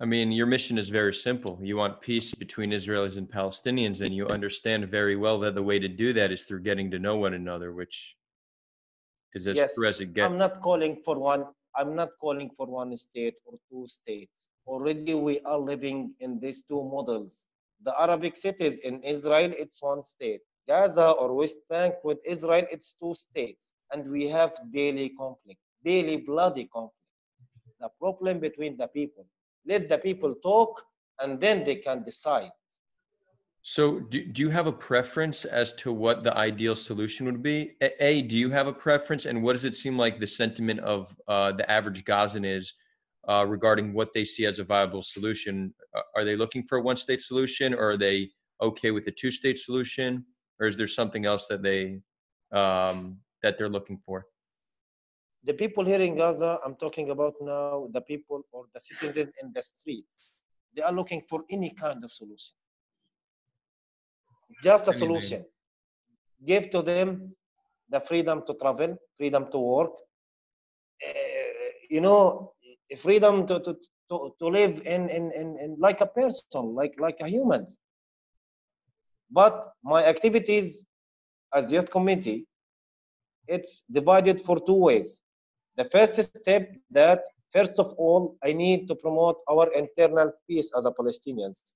[0.01, 1.59] I mean, your mission is very simple.
[1.63, 5.79] You want peace between Israelis and Palestinians, and you understand very well that the way
[5.79, 8.17] to do that is through getting to know one another, which
[9.35, 10.27] is as Yes, as it gets.
[10.27, 11.47] I'm not calling for one.
[11.77, 14.49] I'm not calling for one state or two states.
[14.67, 17.47] Already, we are living in these two models.
[17.83, 20.41] The Arabic cities in Israel, it's one state.
[20.69, 23.75] Gaza or West Bank with Israel, it's two states.
[23.93, 26.95] And we have daily conflict, daily bloody conflict.
[27.81, 29.27] The problem between the people.
[29.67, 30.83] Let the people talk
[31.21, 32.51] and then they can decide.
[33.67, 37.77] So, do, do you have a preference as to what the ideal solution would be?
[37.81, 40.81] A, a, do you have a preference, and what does it seem like the sentiment
[40.81, 42.75] of uh, the average Gazan is
[43.27, 45.73] uh, regarding what they see as a viable solution?
[46.15, 48.29] Are they looking for a one-state solution, or are they
[48.61, 50.27] okay with a two-state solution,
[50.61, 52.01] or is there something else that they
[52.53, 54.27] um, that they're looking for?
[55.45, 59.55] The people here in Gaza, I'm talking about now, the people or the citizens in
[59.55, 60.33] the streets,
[60.75, 62.57] they are looking for any kind of solution.
[64.65, 65.45] Just a solution.
[66.45, 67.35] Give to them
[67.91, 69.93] the freedom to travel, freedom to work,
[71.07, 71.13] uh,
[71.91, 72.53] you know,
[72.99, 73.77] freedom to, to,
[74.11, 77.67] to, to live in, in, in, in like a person, like, like a human.
[79.31, 80.87] But my activities
[81.53, 82.47] as youth committee,
[83.47, 85.23] it's divided for two ways.
[85.77, 87.21] The first step that
[87.53, 91.75] first of all, I need to promote our internal peace as a Palestinians.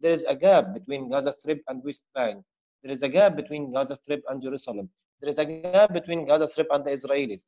[0.00, 2.42] There is a gap between Gaza Strip and West Bank.
[2.82, 4.88] There is a gap between Gaza Strip and Jerusalem.
[5.20, 7.44] There is a gap between Gaza Strip and the Israelis.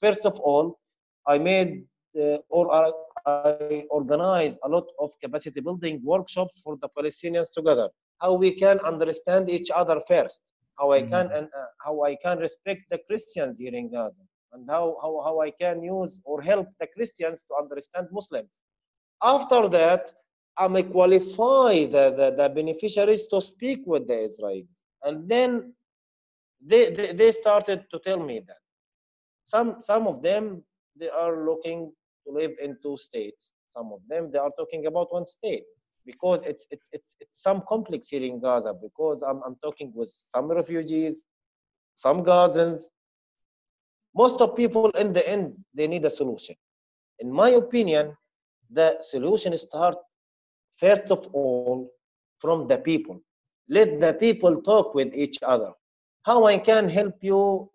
[0.00, 0.78] First of all,
[1.26, 1.84] I made
[2.20, 2.92] uh, or I,
[3.26, 7.88] I organized a lot of capacity building workshops for the Palestinians together.
[8.20, 10.52] How we can understand each other first.
[10.78, 14.20] How I can and uh, how I can respect the Christians here in Gaza,
[14.52, 18.62] and how, how how I can use or help the Christians to understand Muslims.
[19.22, 20.12] After that,
[20.56, 24.68] I may qualify the, the, the beneficiaries to speak with the Israelis.
[25.02, 25.74] And then
[26.64, 28.58] they, they, they started to tell me that.
[29.44, 30.62] Some, some of them,
[30.98, 31.92] they are looking
[32.26, 33.52] to live in two states.
[33.68, 35.64] Some of them, they are talking about one state
[36.06, 40.08] because it's, it's, it's, it's some complex here in Gaza because I'm, I'm talking with
[40.08, 41.24] some refugees,
[41.96, 42.84] some Gazans.
[44.14, 46.54] Most of people in the end, they need a solution.
[47.18, 48.16] In my opinion,
[48.70, 49.96] the solution start
[50.76, 51.90] first of all
[52.40, 53.20] from the people.
[53.68, 55.72] Let the people talk with each other.
[56.24, 57.70] How i can help you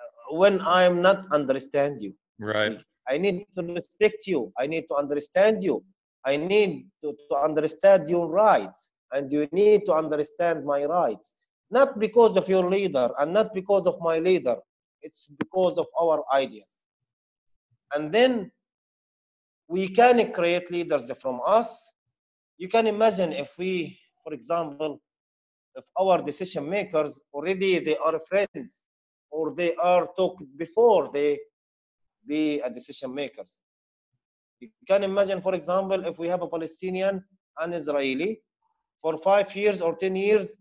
[0.00, 2.14] uh, when i'm not understand you?
[2.38, 2.80] Right.
[3.08, 4.52] i need to respect you.
[4.58, 5.84] I need to understand you.
[6.24, 11.34] I need to, to understand your rights and you need to understand my rights.
[11.70, 14.56] Not because of your leader and not because of my leader.
[15.02, 16.86] It's because of our ideas.
[17.94, 18.50] And then
[19.70, 21.92] we can create leaders from us.
[22.58, 25.00] You can imagine if we, for example,
[25.76, 28.86] if our decision makers already they are friends
[29.30, 31.38] or they are talked before they
[32.26, 33.62] be a decision makers.
[34.60, 37.24] You can imagine, for example, if we have a Palestinian
[37.60, 38.42] and Israeli
[39.00, 40.58] for five years or 10 years,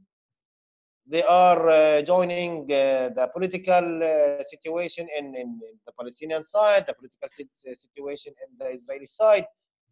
[1.09, 6.93] they are uh, joining uh, the political uh, situation in, in, the Palestinian side, the
[6.93, 9.45] political situation in the Israeli side,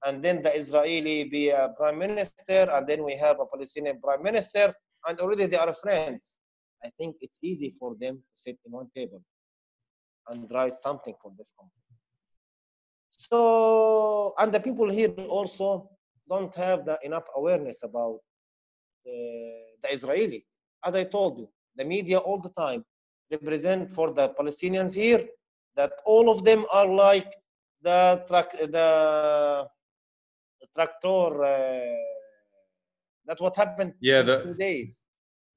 [0.06, 4.21] and then the Israeli be a prime minister, and then we have a Palestinian prime
[4.21, 4.71] minister,
[5.08, 6.39] and already they are friends.
[6.84, 9.21] I think it's easy for them to sit in one table
[10.30, 11.82] and write something for this country.
[13.10, 15.89] So, and the people here also
[16.30, 18.19] don't have the enough awareness about
[19.03, 20.45] the, the Israeli.
[20.88, 22.82] As I told you, the media all the time
[23.30, 25.23] represent for the Palestinians here
[25.76, 27.32] that all of them are like
[27.82, 29.67] the truck, the,
[30.62, 31.43] the tractor.
[31.43, 31.95] Uh,
[33.26, 33.93] that's what happened.
[34.00, 35.06] Yeah, the two days.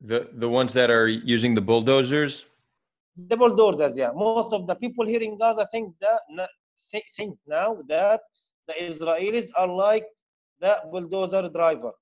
[0.00, 2.46] The the ones that are using the bulldozers.
[3.32, 4.10] The bulldozers, yeah.
[4.14, 6.48] Most of the people here in Gaza think that
[7.16, 8.20] think now that
[8.66, 10.06] the Israelis are like
[10.60, 11.92] the bulldozer driver.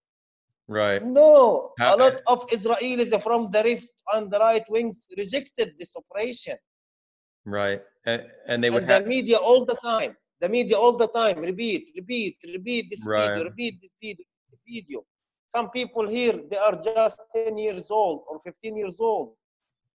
[0.68, 1.02] Right.
[1.02, 5.96] No, How, a lot of Israelis from the left and the right wings rejected this
[5.96, 6.56] operation.
[7.46, 8.82] Right, and, and they would.
[8.82, 9.02] And have...
[9.04, 10.14] the media all the time.
[10.40, 13.30] The media all the time repeat, repeat, repeat this right.
[13.30, 14.24] video, repeat this video,
[14.66, 15.04] video.
[15.46, 19.32] Some people here they are just 10 years old or 15 years old.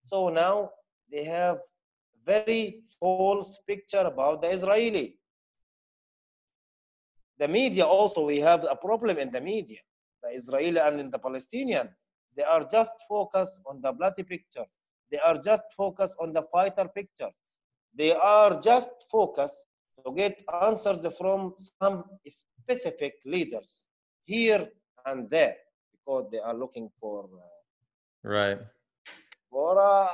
[0.03, 0.71] So now
[1.11, 1.59] they have
[2.25, 5.17] very false picture about the Israeli.
[7.37, 9.79] The media also, we have a problem in the media,
[10.23, 11.89] the Israeli and in the Palestinian.
[12.35, 14.79] They are just focused on the bloody pictures.
[15.11, 17.37] They are just focused on the fighter pictures.
[17.95, 19.67] They are just focused
[20.05, 23.85] to get answers from some specific leaders
[24.25, 24.67] here
[25.05, 25.55] and there
[25.91, 28.59] because they are looking for uh, right
[29.49, 30.07] for uh,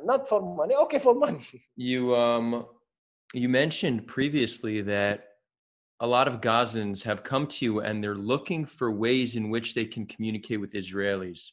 [0.04, 1.40] not for money okay for money
[1.76, 2.66] you um
[3.32, 5.33] you mentioned previously that
[6.00, 9.74] a lot of Gazans have come to you and they're looking for ways in which
[9.74, 11.52] they can communicate with Israelis.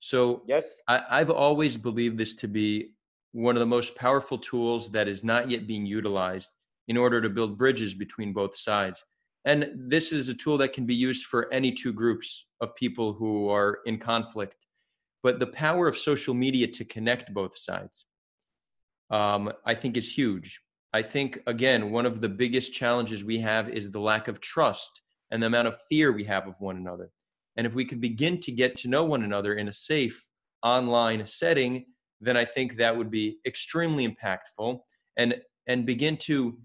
[0.00, 2.92] So yes, I, I've always believed this to be
[3.32, 6.50] one of the most powerful tools that is not yet being utilized
[6.88, 9.04] in order to build bridges between both sides.
[9.44, 13.12] And this is a tool that can be used for any two groups of people
[13.12, 14.54] who are in conflict
[15.22, 18.06] but the power of social media to connect both sides
[19.10, 20.60] um, i think is huge
[20.92, 25.02] i think again one of the biggest challenges we have is the lack of trust
[25.30, 27.10] and the amount of fear we have of one another.
[27.56, 30.26] And if we could begin to get to know one another in a safe
[30.62, 31.86] online setting
[32.20, 34.80] then i think that would be extremely impactful
[35.16, 35.36] and
[35.68, 36.58] and begin to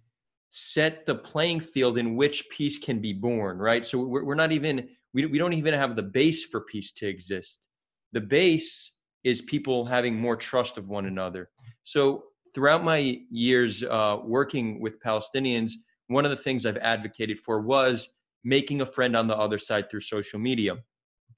[0.56, 3.86] set the playing field in which peace can be born right?
[3.86, 7.08] So we're, we're not even we, we don't even have the base for peace to
[7.08, 7.68] exist.
[8.14, 8.92] The base
[9.24, 11.50] is people having more trust of one another.
[11.84, 15.74] So throughout my years uh, working with Palestinians,
[16.08, 18.10] one of the things I've advocated for was
[18.44, 20.78] making a friend on the other side through social media.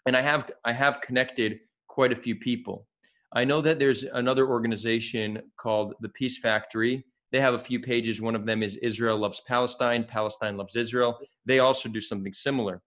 [0.06, 2.88] And I have I have connected quite a few people.
[3.34, 7.04] I know that there's another organization called the Peace Factory.
[7.32, 8.22] They have a few pages.
[8.22, 11.20] One of them is Israel Loves Palestine, Palestine Loves Israel.
[11.46, 12.82] They also do something similar.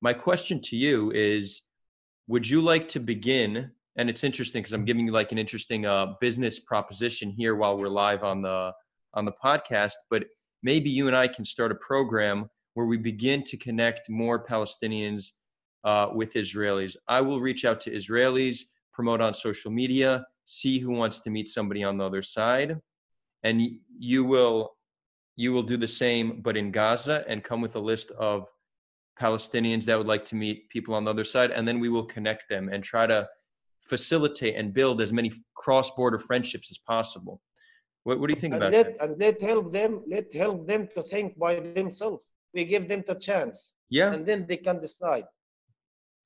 [0.00, 1.62] My question to you is
[2.28, 5.86] would you like to begin and it's interesting because i'm giving you like an interesting
[5.86, 8.72] uh, business proposition here while we're live on the
[9.14, 10.24] on the podcast but
[10.62, 15.32] maybe you and i can start a program where we begin to connect more palestinians
[15.82, 16.94] uh, with israelis.
[17.08, 18.60] I will reach out to israelis
[18.92, 22.78] promote on social media see who wants to meet somebody on the other side
[23.42, 23.62] and
[23.98, 24.76] you will
[25.36, 28.46] you will do the same but in gaza and come with a list of
[29.20, 32.04] Palestinians that would like to meet people on the other side, and then we will
[32.04, 33.28] connect them and try to
[33.82, 37.40] facilitate and build as many cross-border friendships as possible.
[38.04, 39.04] What, what do you think and about let, that?
[39.04, 40.02] And let help them.
[40.06, 42.24] Let help them to think by themselves.
[42.54, 43.74] We give them the chance.
[43.90, 44.12] Yeah.
[44.12, 45.26] And then they can decide.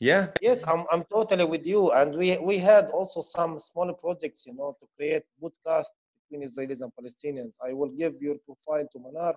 [0.00, 0.28] Yeah.
[0.40, 1.92] Yes, I'm I'm totally with you.
[1.92, 5.86] And we we had also some smaller projects, you know, to create podcast
[6.28, 7.54] between Israelis and Palestinians.
[7.66, 9.34] I will give your profile to Manar.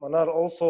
[0.00, 0.68] Manar also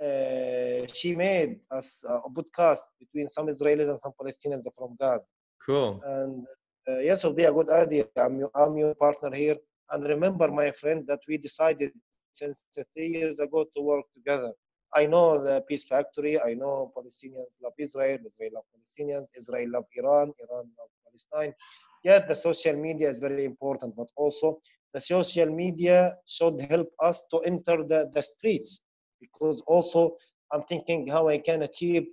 [0.00, 5.26] uh, she made us a podcast between some Israelis and some Palestinians from Gaza.
[5.64, 6.00] Cool.
[6.04, 6.46] And
[6.88, 8.04] uh, yes, it'll be a good idea.
[8.16, 9.56] I'm, I'm your partner here.
[9.90, 11.92] And remember, my friend, that we decided
[12.32, 14.52] since three years ago to work together.
[14.94, 16.40] I know the Peace Factory.
[16.40, 18.18] I know Palestinians love Israel.
[18.26, 19.26] Israel love Palestinians.
[19.36, 20.32] Israel love Iran.
[20.42, 21.54] Iran love Palestine.
[22.02, 24.60] Yet the social media is very important, but also
[24.94, 28.80] the social media should help us to enter the, the streets
[29.20, 30.16] because also
[30.52, 32.06] I'm thinking how I can achieve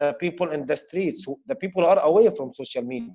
[0.00, 3.14] the people in the streets, the people are away from social media.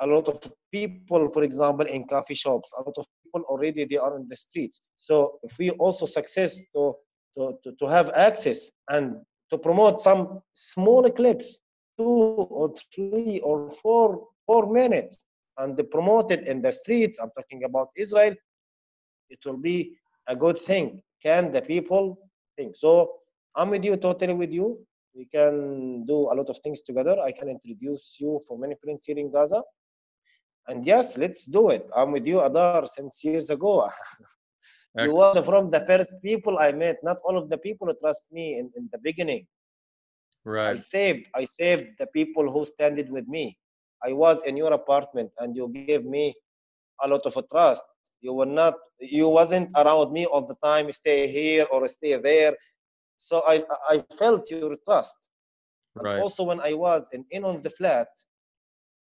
[0.00, 0.40] A lot of
[0.72, 4.36] people, for example, in coffee shops, a lot of people already they are in the
[4.36, 4.80] streets.
[4.96, 6.94] So if we also success to
[7.36, 9.16] to, to, to have access and
[9.50, 11.60] to promote some small clips,
[11.98, 15.24] two or three or four four minutes,
[15.58, 17.18] and promote it in the streets.
[17.18, 18.34] I'm talking about Israel.
[19.30, 19.96] It will be
[20.28, 21.02] a good thing.
[21.26, 22.04] Can the people
[22.56, 22.76] think?
[22.76, 22.90] So
[23.56, 24.78] I'm with you, totally with you.
[25.16, 27.16] We can do a lot of things together.
[27.18, 29.60] I can introduce you for many friends here in Gaza.
[30.68, 31.90] And yes, let's do it.
[31.96, 33.90] I'm with you, Adar, since years ago.
[34.98, 36.98] you were from the first people I met.
[37.02, 39.46] Not all of the people trust me in, in the beginning.
[40.44, 40.70] Right.
[40.70, 43.58] I saved, I saved the people who standed with me.
[44.04, 46.34] I was in your apartment and you gave me
[47.02, 47.82] a lot of trust.
[48.20, 52.54] You were not, you wasn't around me all the time, stay here or stay there.
[53.16, 55.16] So I, I felt your trust.
[55.94, 56.20] Right.
[56.20, 58.08] also when I was in Enon's flat,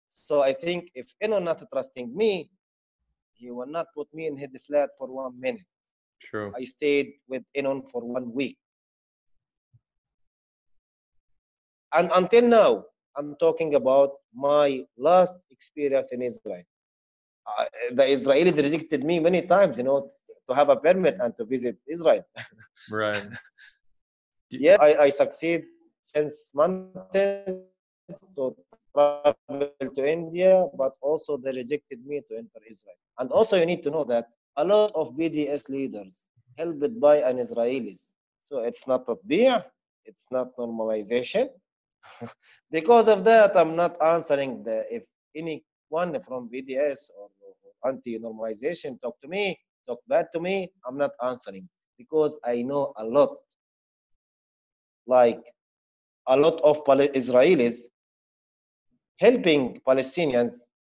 [0.09, 2.49] so I think if Enon not trusting me,
[3.33, 5.63] he will not put me in his flat for one minute.
[6.21, 6.51] True.
[6.55, 8.57] I stayed with Enon for one week.
[11.93, 12.85] And until now,
[13.15, 16.63] I'm talking about my last experience in Israel.
[17.59, 20.09] Uh, the Israelis rejected me many times, you know,
[20.47, 22.25] to have a permit and to visit Israel.
[22.89, 23.23] Right.
[24.49, 25.63] Yes, I, I succeed
[26.03, 27.07] since months
[28.35, 28.55] to
[28.93, 32.95] travel to India, but also they rejected me to enter Israel.
[33.19, 34.27] And also you need to know that
[34.57, 36.27] a lot of BDS leaders
[36.57, 38.13] helped by an Israelis.
[38.41, 39.63] So it's not a tatbi'ah,
[40.05, 41.49] it's not normalization.
[42.71, 47.09] because of that, I'm not answering the if anyone from BDS
[47.85, 51.67] anti-normalization talk to me, talk bad to me, I'm not answering
[51.97, 53.37] because I know a lot
[55.07, 55.43] like
[56.27, 57.77] a lot of Israelis
[59.19, 60.53] helping Palestinians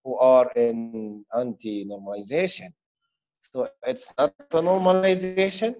[0.04, 2.70] who are in anti-normalization.
[3.40, 5.76] So it's not a normalization.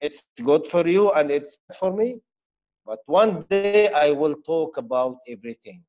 [0.00, 2.20] It's good for you and it's for me.
[2.86, 5.84] But one day I will talk about everything.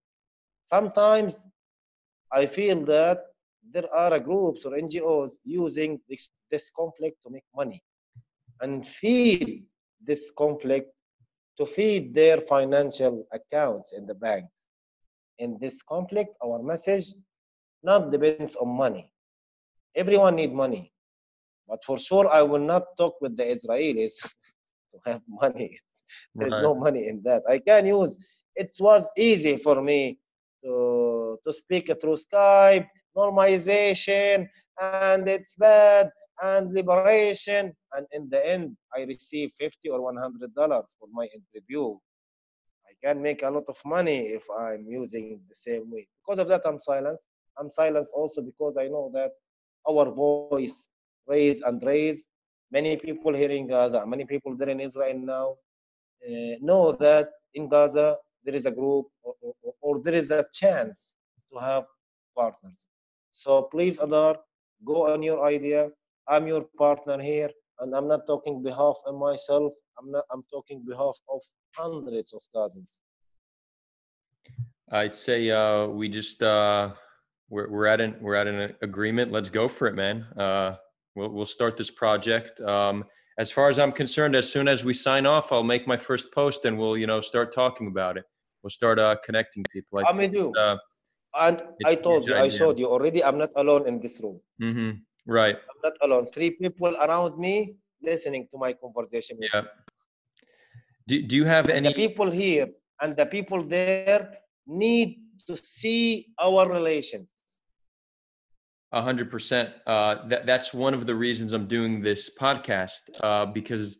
[0.64, 1.46] Sometimes
[2.32, 3.29] I feel that
[3.74, 7.82] there are groups or NGOs using this, this conflict to make money
[8.62, 9.64] and feed
[10.06, 10.92] this conflict
[11.58, 14.68] to feed their financial accounts in the banks.
[15.40, 17.06] In this conflict, our message
[17.84, 18.98] not depends on money.
[19.96, 20.92] Everyone need money,
[21.68, 24.16] but for sure I will not talk with the Israelis
[24.94, 25.70] to have money.
[25.74, 26.04] It's,
[26.36, 26.60] there's Right.
[26.60, 27.44] no money in that.
[27.50, 28.18] I can use.
[28.56, 30.18] It was easy for me
[30.64, 34.48] to to speak through Skype, normalization,
[34.82, 36.10] and it's bad
[36.42, 37.74] and liberation.
[37.94, 41.98] And in the end, I receive 50 or 100 dollars for my interview.
[42.88, 46.08] I can make a lot of money if I'm using the same way.
[46.26, 47.20] Because of that, I'm silent.
[47.58, 49.32] I'm silent also because I know that
[49.88, 50.88] our voice
[51.28, 52.28] raise and raise.
[52.72, 55.56] Many people here in Gaza, many people there in Israel now
[56.28, 60.46] uh, know that in Gaza there is a group or, or, or there is a
[60.54, 61.16] chance
[61.52, 61.86] to have
[62.36, 62.88] partners.
[63.32, 64.38] So please, Adar,
[64.86, 65.90] go on your idea.
[66.28, 67.50] I'm your partner here,
[67.80, 69.74] and I'm not talking behalf of myself.
[69.98, 70.26] I'm not.
[70.32, 71.42] I'm talking behalf of
[71.76, 73.00] hundreds of Gazans.
[74.92, 76.92] I'd say uh, we just uh,
[77.50, 79.32] we're we're at an we're at an agreement.
[79.32, 80.24] Let's go for it, man.
[80.38, 80.76] Uh,
[81.16, 82.60] we'll we'll start this project.
[82.62, 83.06] Um,
[83.38, 86.34] as far as I'm concerned, as soon as we sign off, I'll make my first
[86.34, 88.26] post and we'll you know start talking about it.
[88.64, 90.00] We'll start uh, connecting people.
[90.06, 90.52] I with you.
[90.54, 90.78] Uh,
[91.36, 93.24] And I told you, I showed you already.
[93.24, 94.40] I'm not alone in this room.
[94.62, 95.56] mhm, Right.
[95.56, 96.26] I'm not alone.
[96.34, 99.38] Three people around me listening to my conversation.
[99.40, 99.64] Yeah.
[101.08, 101.90] Do Do you have And any?
[101.90, 102.68] the people here
[103.02, 105.10] and the people there need
[105.48, 107.32] to see our relations.
[108.92, 109.70] A hundred percent.
[109.86, 114.00] Uh, that that's one of the reasons I'm doing this podcast uh, because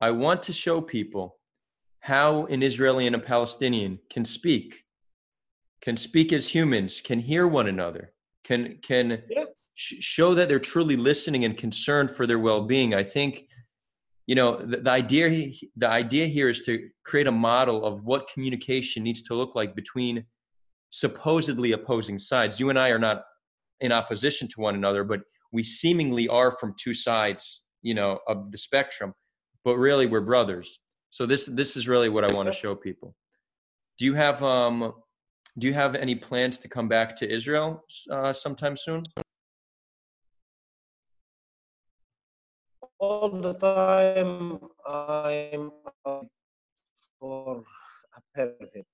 [0.00, 1.36] I want to show people
[2.00, 4.81] how an Israeli and a Palestinian can speak,
[5.82, 8.12] can speak as humans, can hear one another,
[8.44, 9.44] can can Yeah.
[9.74, 12.94] sh- show that they're truly listening and concerned for their well-being.
[12.94, 13.48] I think,
[14.26, 18.04] you know, the, the idea he- the idea here is to create a model of
[18.04, 20.24] what communication needs to look like between
[20.90, 22.60] supposedly opposing sides.
[22.60, 23.24] You and I are not
[23.80, 25.20] in opposition to one another, but
[25.50, 29.12] we seemingly are from two sides, you know, of the spectrum.
[29.64, 30.78] But really, we're brothers.
[31.10, 33.14] So this this is really what I want to show people.
[33.98, 34.92] Do you have um
[35.58, 39.02] do you have any plans to come back to Israel uh, sometime soon?
[42.98, 45.72] All the time I'm
[47.18, 47.62] for
[48.16, 48.86] a perfect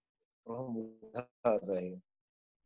[0.45, 0.91] from
[1.45, 1.97] Gaza.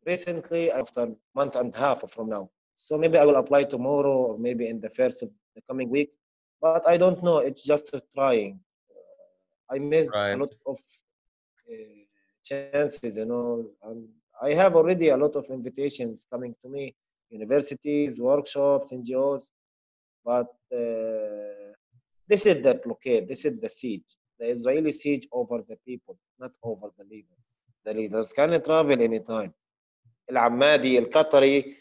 [0.05, 2.49] Recently, after a month and a half from now.
[2.75, 6.11] So maybe I will apply tomorrow or maybe in the first of the coming week.
[6.61, 7.39] But I don't know.
[7.39, 8.59] It's just trying.
[9.71, 10.33] I missed Right.
[10.33, 10.77] a lot of
[11.71, 12.02] uh,
[12.43, 13.65] chances, you know.
[13.83, 14.07] And
[14.41, 16.95] I have already a lot of invitations coming to me,
[17.29, 19.51] universities, workshops, NGOs,
[20.25, 21.73] but uh,
[22.27, 26.51] this is the blockade, this is the siege, the Israeli siege over the people, not
[26.63, 27.45] over the leaders.
[27.85, 29.53] The leaders can travel anytime.
[30.29, 31.73] Al-Ahmadi, Al-Qatari,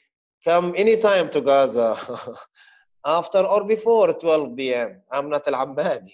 [0.45, 1.97] come anytime to Gaza
[3.07, 5.01] after or before 12 p.m.
[5.13, 6.13] I'm not Al-Ahmadi.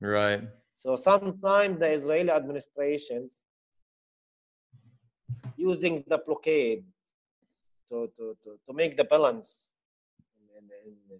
[0.00, 0.42] Right.
[0.76, 3.46] So sometimes the Israeli administrations
[5.56, 6.84] using the blockade
[7.88, 9.72] to, to, to, to make the balance
[10.54, 11.18] in, in,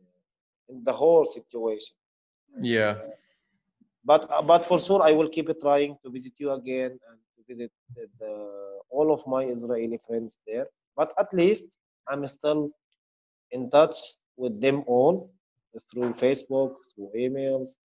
[0.68, 1.96] in the whole situation.
[2.60, 2.98] Yeah.
[4.04, 7.40] But uh, but for sure I will keep trying to visit you again and to
[7.48, 8.32] visit the, the,
[8.90, 10.66] all of my Israeli friends there.
[10.98, 11.78] But at least
[12.08, 12.70] I'm still
[13.52, 13.96] in touch
[14.36, 15.32] with them all
[15.90, 17.78] through Facebook, through emails.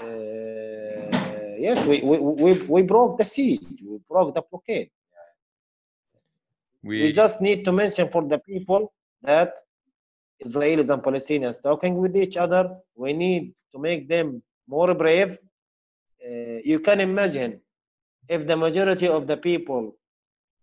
[0.00, 4.90] Uh, yes, we, we, we, we broke the siege, we broke the blockade.
[6.82, 9.54] We, We just need to mention for the people that
[10.44, 12.76] Israelis and Palestinians talking with each other.
[12.96, 15.38] We need to make them more brave.
[16.24, 17.60] Uh, you can imagine
[18.28, 19.96] if the majority of the people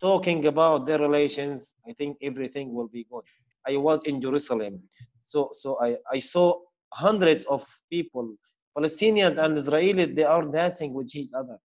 [0.02, 3.24] talking about their relations, I think everything will be good.
[3.68, 4.82] I was in Jerusalem,
[5.24, 6.60] so so I, I saw
[6.94, 7.62] hundreds of
[7.92, 8.36] people,
[8.80, 11.58] Palestinians and Israelis, they are dancing with each other,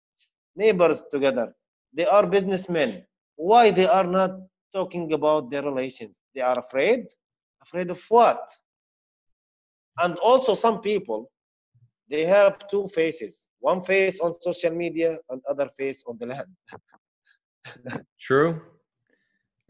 [0.57, 1.55] neighbors together.
[1.93, 3.07] They are businessmen.
[3.37, 4.33] Why they are not
[4.73, 6.21] talking about their relations?
[6.35, 7.07] They are afraid.
[7.63, 8.43] Afraid of what?
[10.03, 11.31] And also some people,
[12.11, 13.49] they have two faces.
[13.61, 16.53] One face on social media and other face on the land.
[18.21, 18.61] true.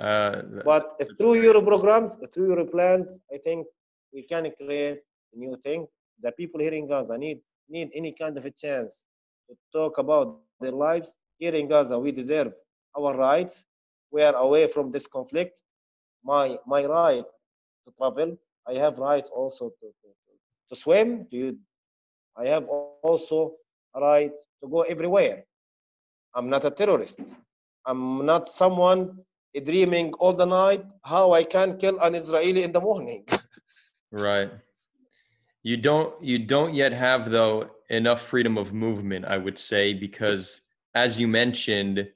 [0.00, 0.86] Uh, But
[1.18, 3.66] through your programs, through your plans, I think
[4.12, 5.00] we can create
[5.34, 5.86] a new thing.
[6.24, 9.04] The people here in Gaza need need any kind of a chance
[9.48, 11.18] to talk about their lives.
[11.38, 12.54] Here in Gaza, we deserve
[12.96, 13.66] our rights.
[14.10, 15.60] We are away from this conflict.
[16.24, 17.26] My my right
[17.84, 18.38] to travel.
[18.66, 20.08] I have rights also to, to,
[20.70, 21.26] to swim.
[21.30, 21.58] To you,
[22.36, 22.66] I have
[23.02, 23.56] also
[23.94, 25.44] a right to go everywhere.
[26.34, 27.36] I'm not a terrorist.
[27.84, 29.18] I'm not someone
[29.62, 33.24] dreaming all the night how I can kill an Israeli in the morning.
[34.12, 34.48] Right.
[35.64, 40.60] You don't you don't yet have though enough freedom of movement, I would say, because
[40.94, 42.06] as you mentioned,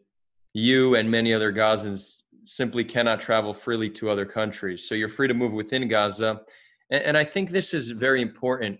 [0.52, 4.86] you and many other Gazans simply cannot travel freely to other countries.
[4.86, 6.42] So you're free to move within Gaza.
[6.90, 8.78] And, and I think this is very important.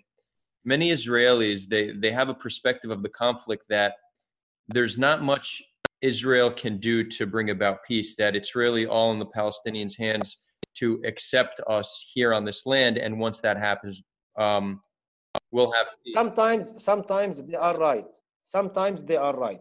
[0.66, 3.94] Many Israelis they they have a perspective of the conflict that
[4.68, 5.62] there's not much
[6.02, 10.36] Israel can do to bring about peace, that it's really all in the Palestinians' hands
[10.74, 12.98] to accept us here on this land.
[12.98, 14.02] And once that happens,
[14.38, 14.80] um,
[15.50, 15.86] we'll have.
[16.14, 18.06] Sometimes, sometimes they are right.
[18.44, 19.60] Sometimes they are right.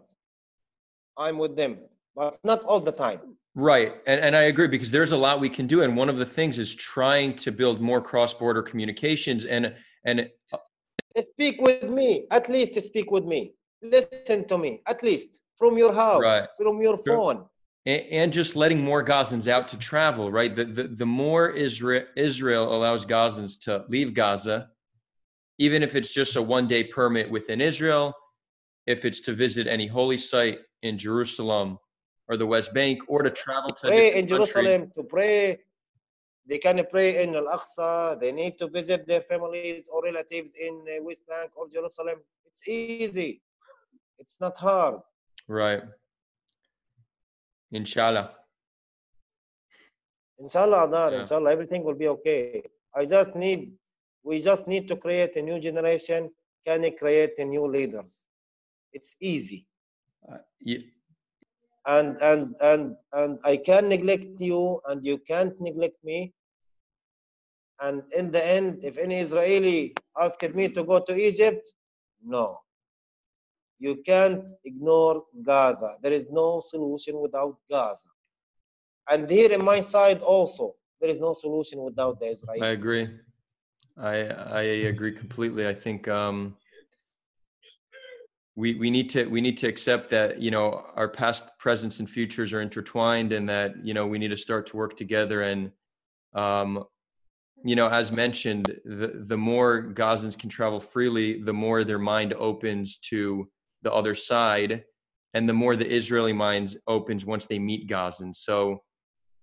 [1.16, 1.78] I'm with them,
[2.14, 3.20] but not all the time.
[3.54, 3.94] Right.
[4.06, 5.82] And, and I agree because there's a lot we can do.
[5.82, 9.44] And one of the things is trying to build more cross border communications.
[9.44, 9.74] And,
[10.04, 10.30] and
[11.20, 12.26] Speak with me.
[12.30, 13.54] At least speak with me.
[13.82, 14.80] Listen to me.
[14.86, 16.48] At least from your house, Right.
[16.56, 17.36] from your phone.
[17.38, 17.44] and,
[17.88, 20.54] and just letting more Gazans out to travel, right?
[20.54, 24.68] The, the, the more Israel, Israel allows Gazans to leave Gaza,
[25.58, 28.12] even if it's just a one day permit within Israel,
[28.86, 31.78] if it's to visit any holy site in Jerusalem
[32.28, 34.26] or the West Bank, or to travel to Pray in.
[34.26, 35.58] Jerusalem to pray.
[36.46, 38.20] They can pray in Al Aqsa.
[38.20, 42.18] They need to visit their families or relatives in uh, West Bank or Jerusalem.
[42.46, 43.40] It's easy.
[44.18, 45.00] It's not hard.
[45.46, 45.82] Right.
[47.72, 48.30] Inshallah.
[50.38, 51.20] Inshallah, Adar, Yeah.
[51.20, 52.62] inshallah, everything will be okay.
[52.94, 53.72] I just need,
[54.22, 56.30] we just need to create a new generation.
[56.66, 58.28] Can I create a new leaders?
[58.92, 59.66] It's easy.
[60.30, 60.92] Uh, ye-
[61.86, 66.34] And and and and I can neglect you, and you can't neglect me.
[67.80, 71.72] And in the end, if any Israeli asked me to go to Egypt,
[72.22, 72.58] no.
[73.78, 75.96] You can't ignore Gaza.
[76.02, 78.08] There is no solution without Gaza.
[79.08, 82.62] And here in my side also, there is no solution without the Israelis.
[82.62, 83.08] I agree.
[83.96, 84.16] I
[84.60, 84.62] I
[84.92, 85.66] agree completely.
[85.66, 86.56] I think um,
[88.56, 92.10] we we need to we need to accept that you know our past, presents, and
[92.10, 95.42] futures are intertwined, and that you know we need to start to work together.
[95.42, 95.70] And
[96.34, 96.84] um,
[97.64, 102.34] you know, as mentioned, the the more Gazans can travel freely, the more their mind
[102.34, 103.48] opens to
[103.82, 104.84] the other side,
[105.34, 108.36] and the more the Israeli mind opens once they meet Gazans.
[108.36, 108.82] So,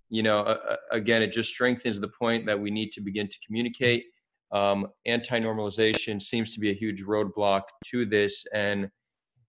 [0.10, 3.38] you know, uh, again, it just strengthens the point that we need to begin to
[3.46, 4.06] communicate.
[4.52, 8.90] Um, anti-normalization seems to be a huge roadblock to this, and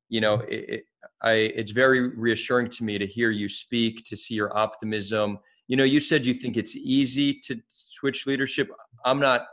[0.08, 0.84] you know, it, it,
[1.22, 5.38] I, it's very reassuring to me to hear you speak, to see your optimism.
[5.68, 8.70] You know, you said you think it's easy to switch leadership.
[9.04, 9.46] I'm not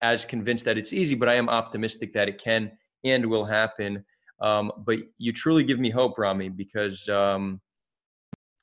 [0.00, 2.70] as convinced that it's easy, but I am optimistic that it can
[3.04, 4.04] and will happen.
[4.40, 7.60] Um, but you truly give me hope, Rami, because um,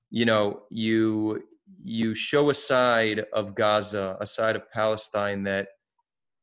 [0.10, 1.44] you know you
[1.84, 5.70] you show a side of Gaza, a side of Palestine that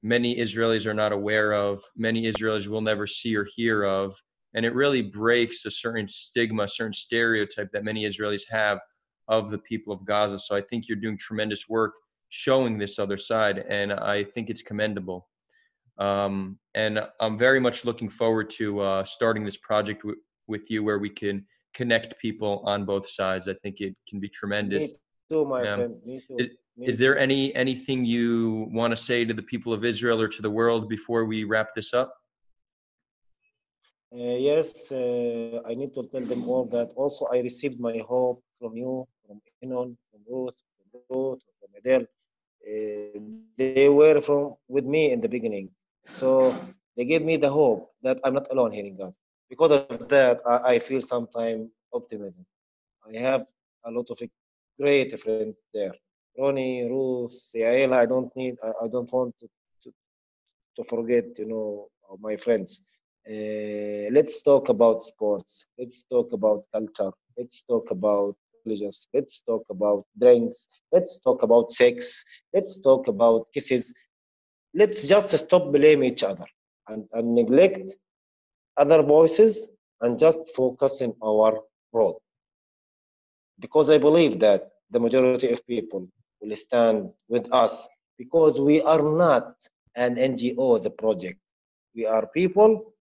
[0.03, 4.21] many Israelis are not aware of, many Israelis will never see or hear of,
[4.55, 8.81] and it really breaks a certain stigma, a certain stereotype that many Israelis have
[9.29, 10.39] of the people of Gaza.
[10.39, 11.95] So I think you're doing tremendous work
[12.29, 15.29] showing this other side, and I think it's commendable.
[15.99, 20.83] Um, and I'm very much looking forward to uh, starting this project w- with you,
[20.83, 23.49] where we can connect people on both sides.
[23.49, 24.93] I think it can be tremendous.
[24.93, 24.99] Me
[25.31, 26.01] too, my friend.
[26.05, 26.37] Me too.
[26.39, 30.21] Is, Me is there any anything you want to say to the people of Israel
[30.21, 32.15] or to the world before we wrap this up?
[34.15, 36.93] Uh, yes, uh, I need to tell them all that.
[36.97, 42.07] Also, I received my hope from you, from Enon, from Ruth, from Ruth, from Adele.
[42.63, 43.21] Uh,
[43.57, 45.71] they were from with me in the beginning,
[46.05, 46.55] so
[46.97, 49.19] they gave me the hope that I'm not alone here in Gaza.
[49.67, 52.45] Because of that, I, I feel sometimes optimism.
[53.07, 53.47] I have
[53.85, 54.19] a lot of
[54.81, 55.93] great friends there.
[56.39, 59.49] Ronnie, Ruth, Yaela, I don't need, I, I don't want to,
[59.85, 59.93] to,
[60.77, 61.89] to forget, you know,
[62.21, 62.81] my friends.
[63.29, 65.67] Uh, let's talk about sports.
[65.79, 67.11] Let's talk about culture.
[67.37, 69.09] Let's talk about religious.
[69.15, 70.67] Let's talk about drinks.
[70.93, 72.25] Let's talk about sex.
[72.55, 73.93] Let's talk about kisses.
[74.75, 76.45] Let's just stop blame each other
[76.89, 77.97] and, and neglect
[78.77, 79.71] other voices
[80.01, 81.61] and just focus on our
[81.93, 82.17] road.
[83.59, 86.09] Because I believe that the majority of people
[86.41, 89.55] will stand with us because we are not
[89.95, 91.39] an NGO a project.
[91.95, 92.95] We are people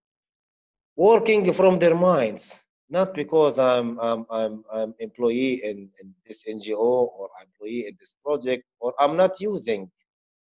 [0.96, 6.76] working from their minds, not because I'm I'm I'm I'm employee in, in this NGO
[6.78, 9.90] or employee in this project, or I'm not using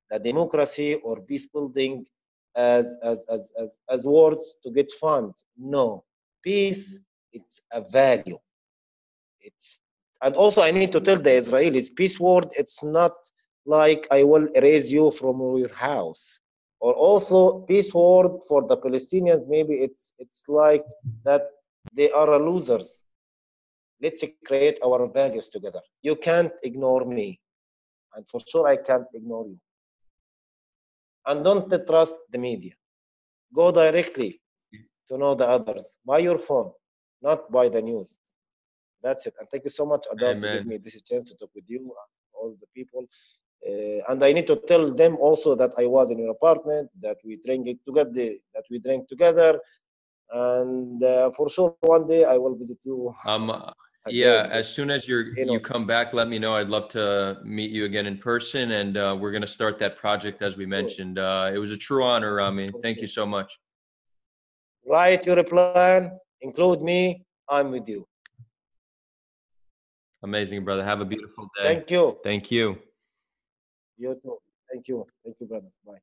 [0.09, 2.05] the democracy or peace building
[2.55, 5.45] as as as as, as words to get funds.
[5.57, 6.03] No,
[6.43, 6.99] peace
[7.33, 8.37] it's a value.
[9.41, 9.79] It's
[10.21, 12.47] and also I need to tell the Israelis peace word.
[12.57, 13.13] It's not
[13.65, 16.39] like I will erase you from your house
[16.79, 19.47] or also peace word for the Palestinians.
[19.47, 20.85] Maybe it's it's like
[21.23, 21.43] that
[21.93, 23.03] they are losers.
[24.01, 25.81] Let's create our values together.
[26.01, 27.39] You can't ignore me,
[28.15, 29.59] and for sure I can't ignore you.
[31.27, 32.73] And don't trust the media.
[33.53, 34.41] Go directly
[35.07, 36.71] to know the others by your phone,
[37.21, 38.19] not by the news.
[39.03, 39.35] That's it.
[39.39, 41.79] And thank you so much, Adel, to give me this chance to talk with you,
[41.79, 43.05] and all the people.
[43.67, 47.17] Uh, and I need to tell them also that I was in your apartment, that
[47.25, 48.11] we drank together,
[48.55, 49.59] that we drank together,
[50.31, 53.13] and uh, for sure one day I will visit you.
[53.25, 53.51] Um.
[54.09, 56.55] Yeah, as soon as you're You come back, let me know.
[56.55, 60.41] I'd love to meet you again in person, and uh, we're gonna start that project
[60.41, 61.19] as we mentioned.
[61.19, 62.69] Uh, it was a true honor, Rami.
[62.81, 63.59] Thank you so much.
[64.85, 67.23] Write your plan, include me.
[67.49, 68.05] I'm with you.
[70.23, 70.83] Amazing, brother.
[70.83, 71.75] Have a beautiful day.
[71.75, 72.17] Thank you.
[72.23, 72.77] Thank you.
[73.97, 74.37] You too.
[74.71, 75.05] Thank you.
[75.23, 75.67] Thank you, brother.
[75.85, 75.99] Bye.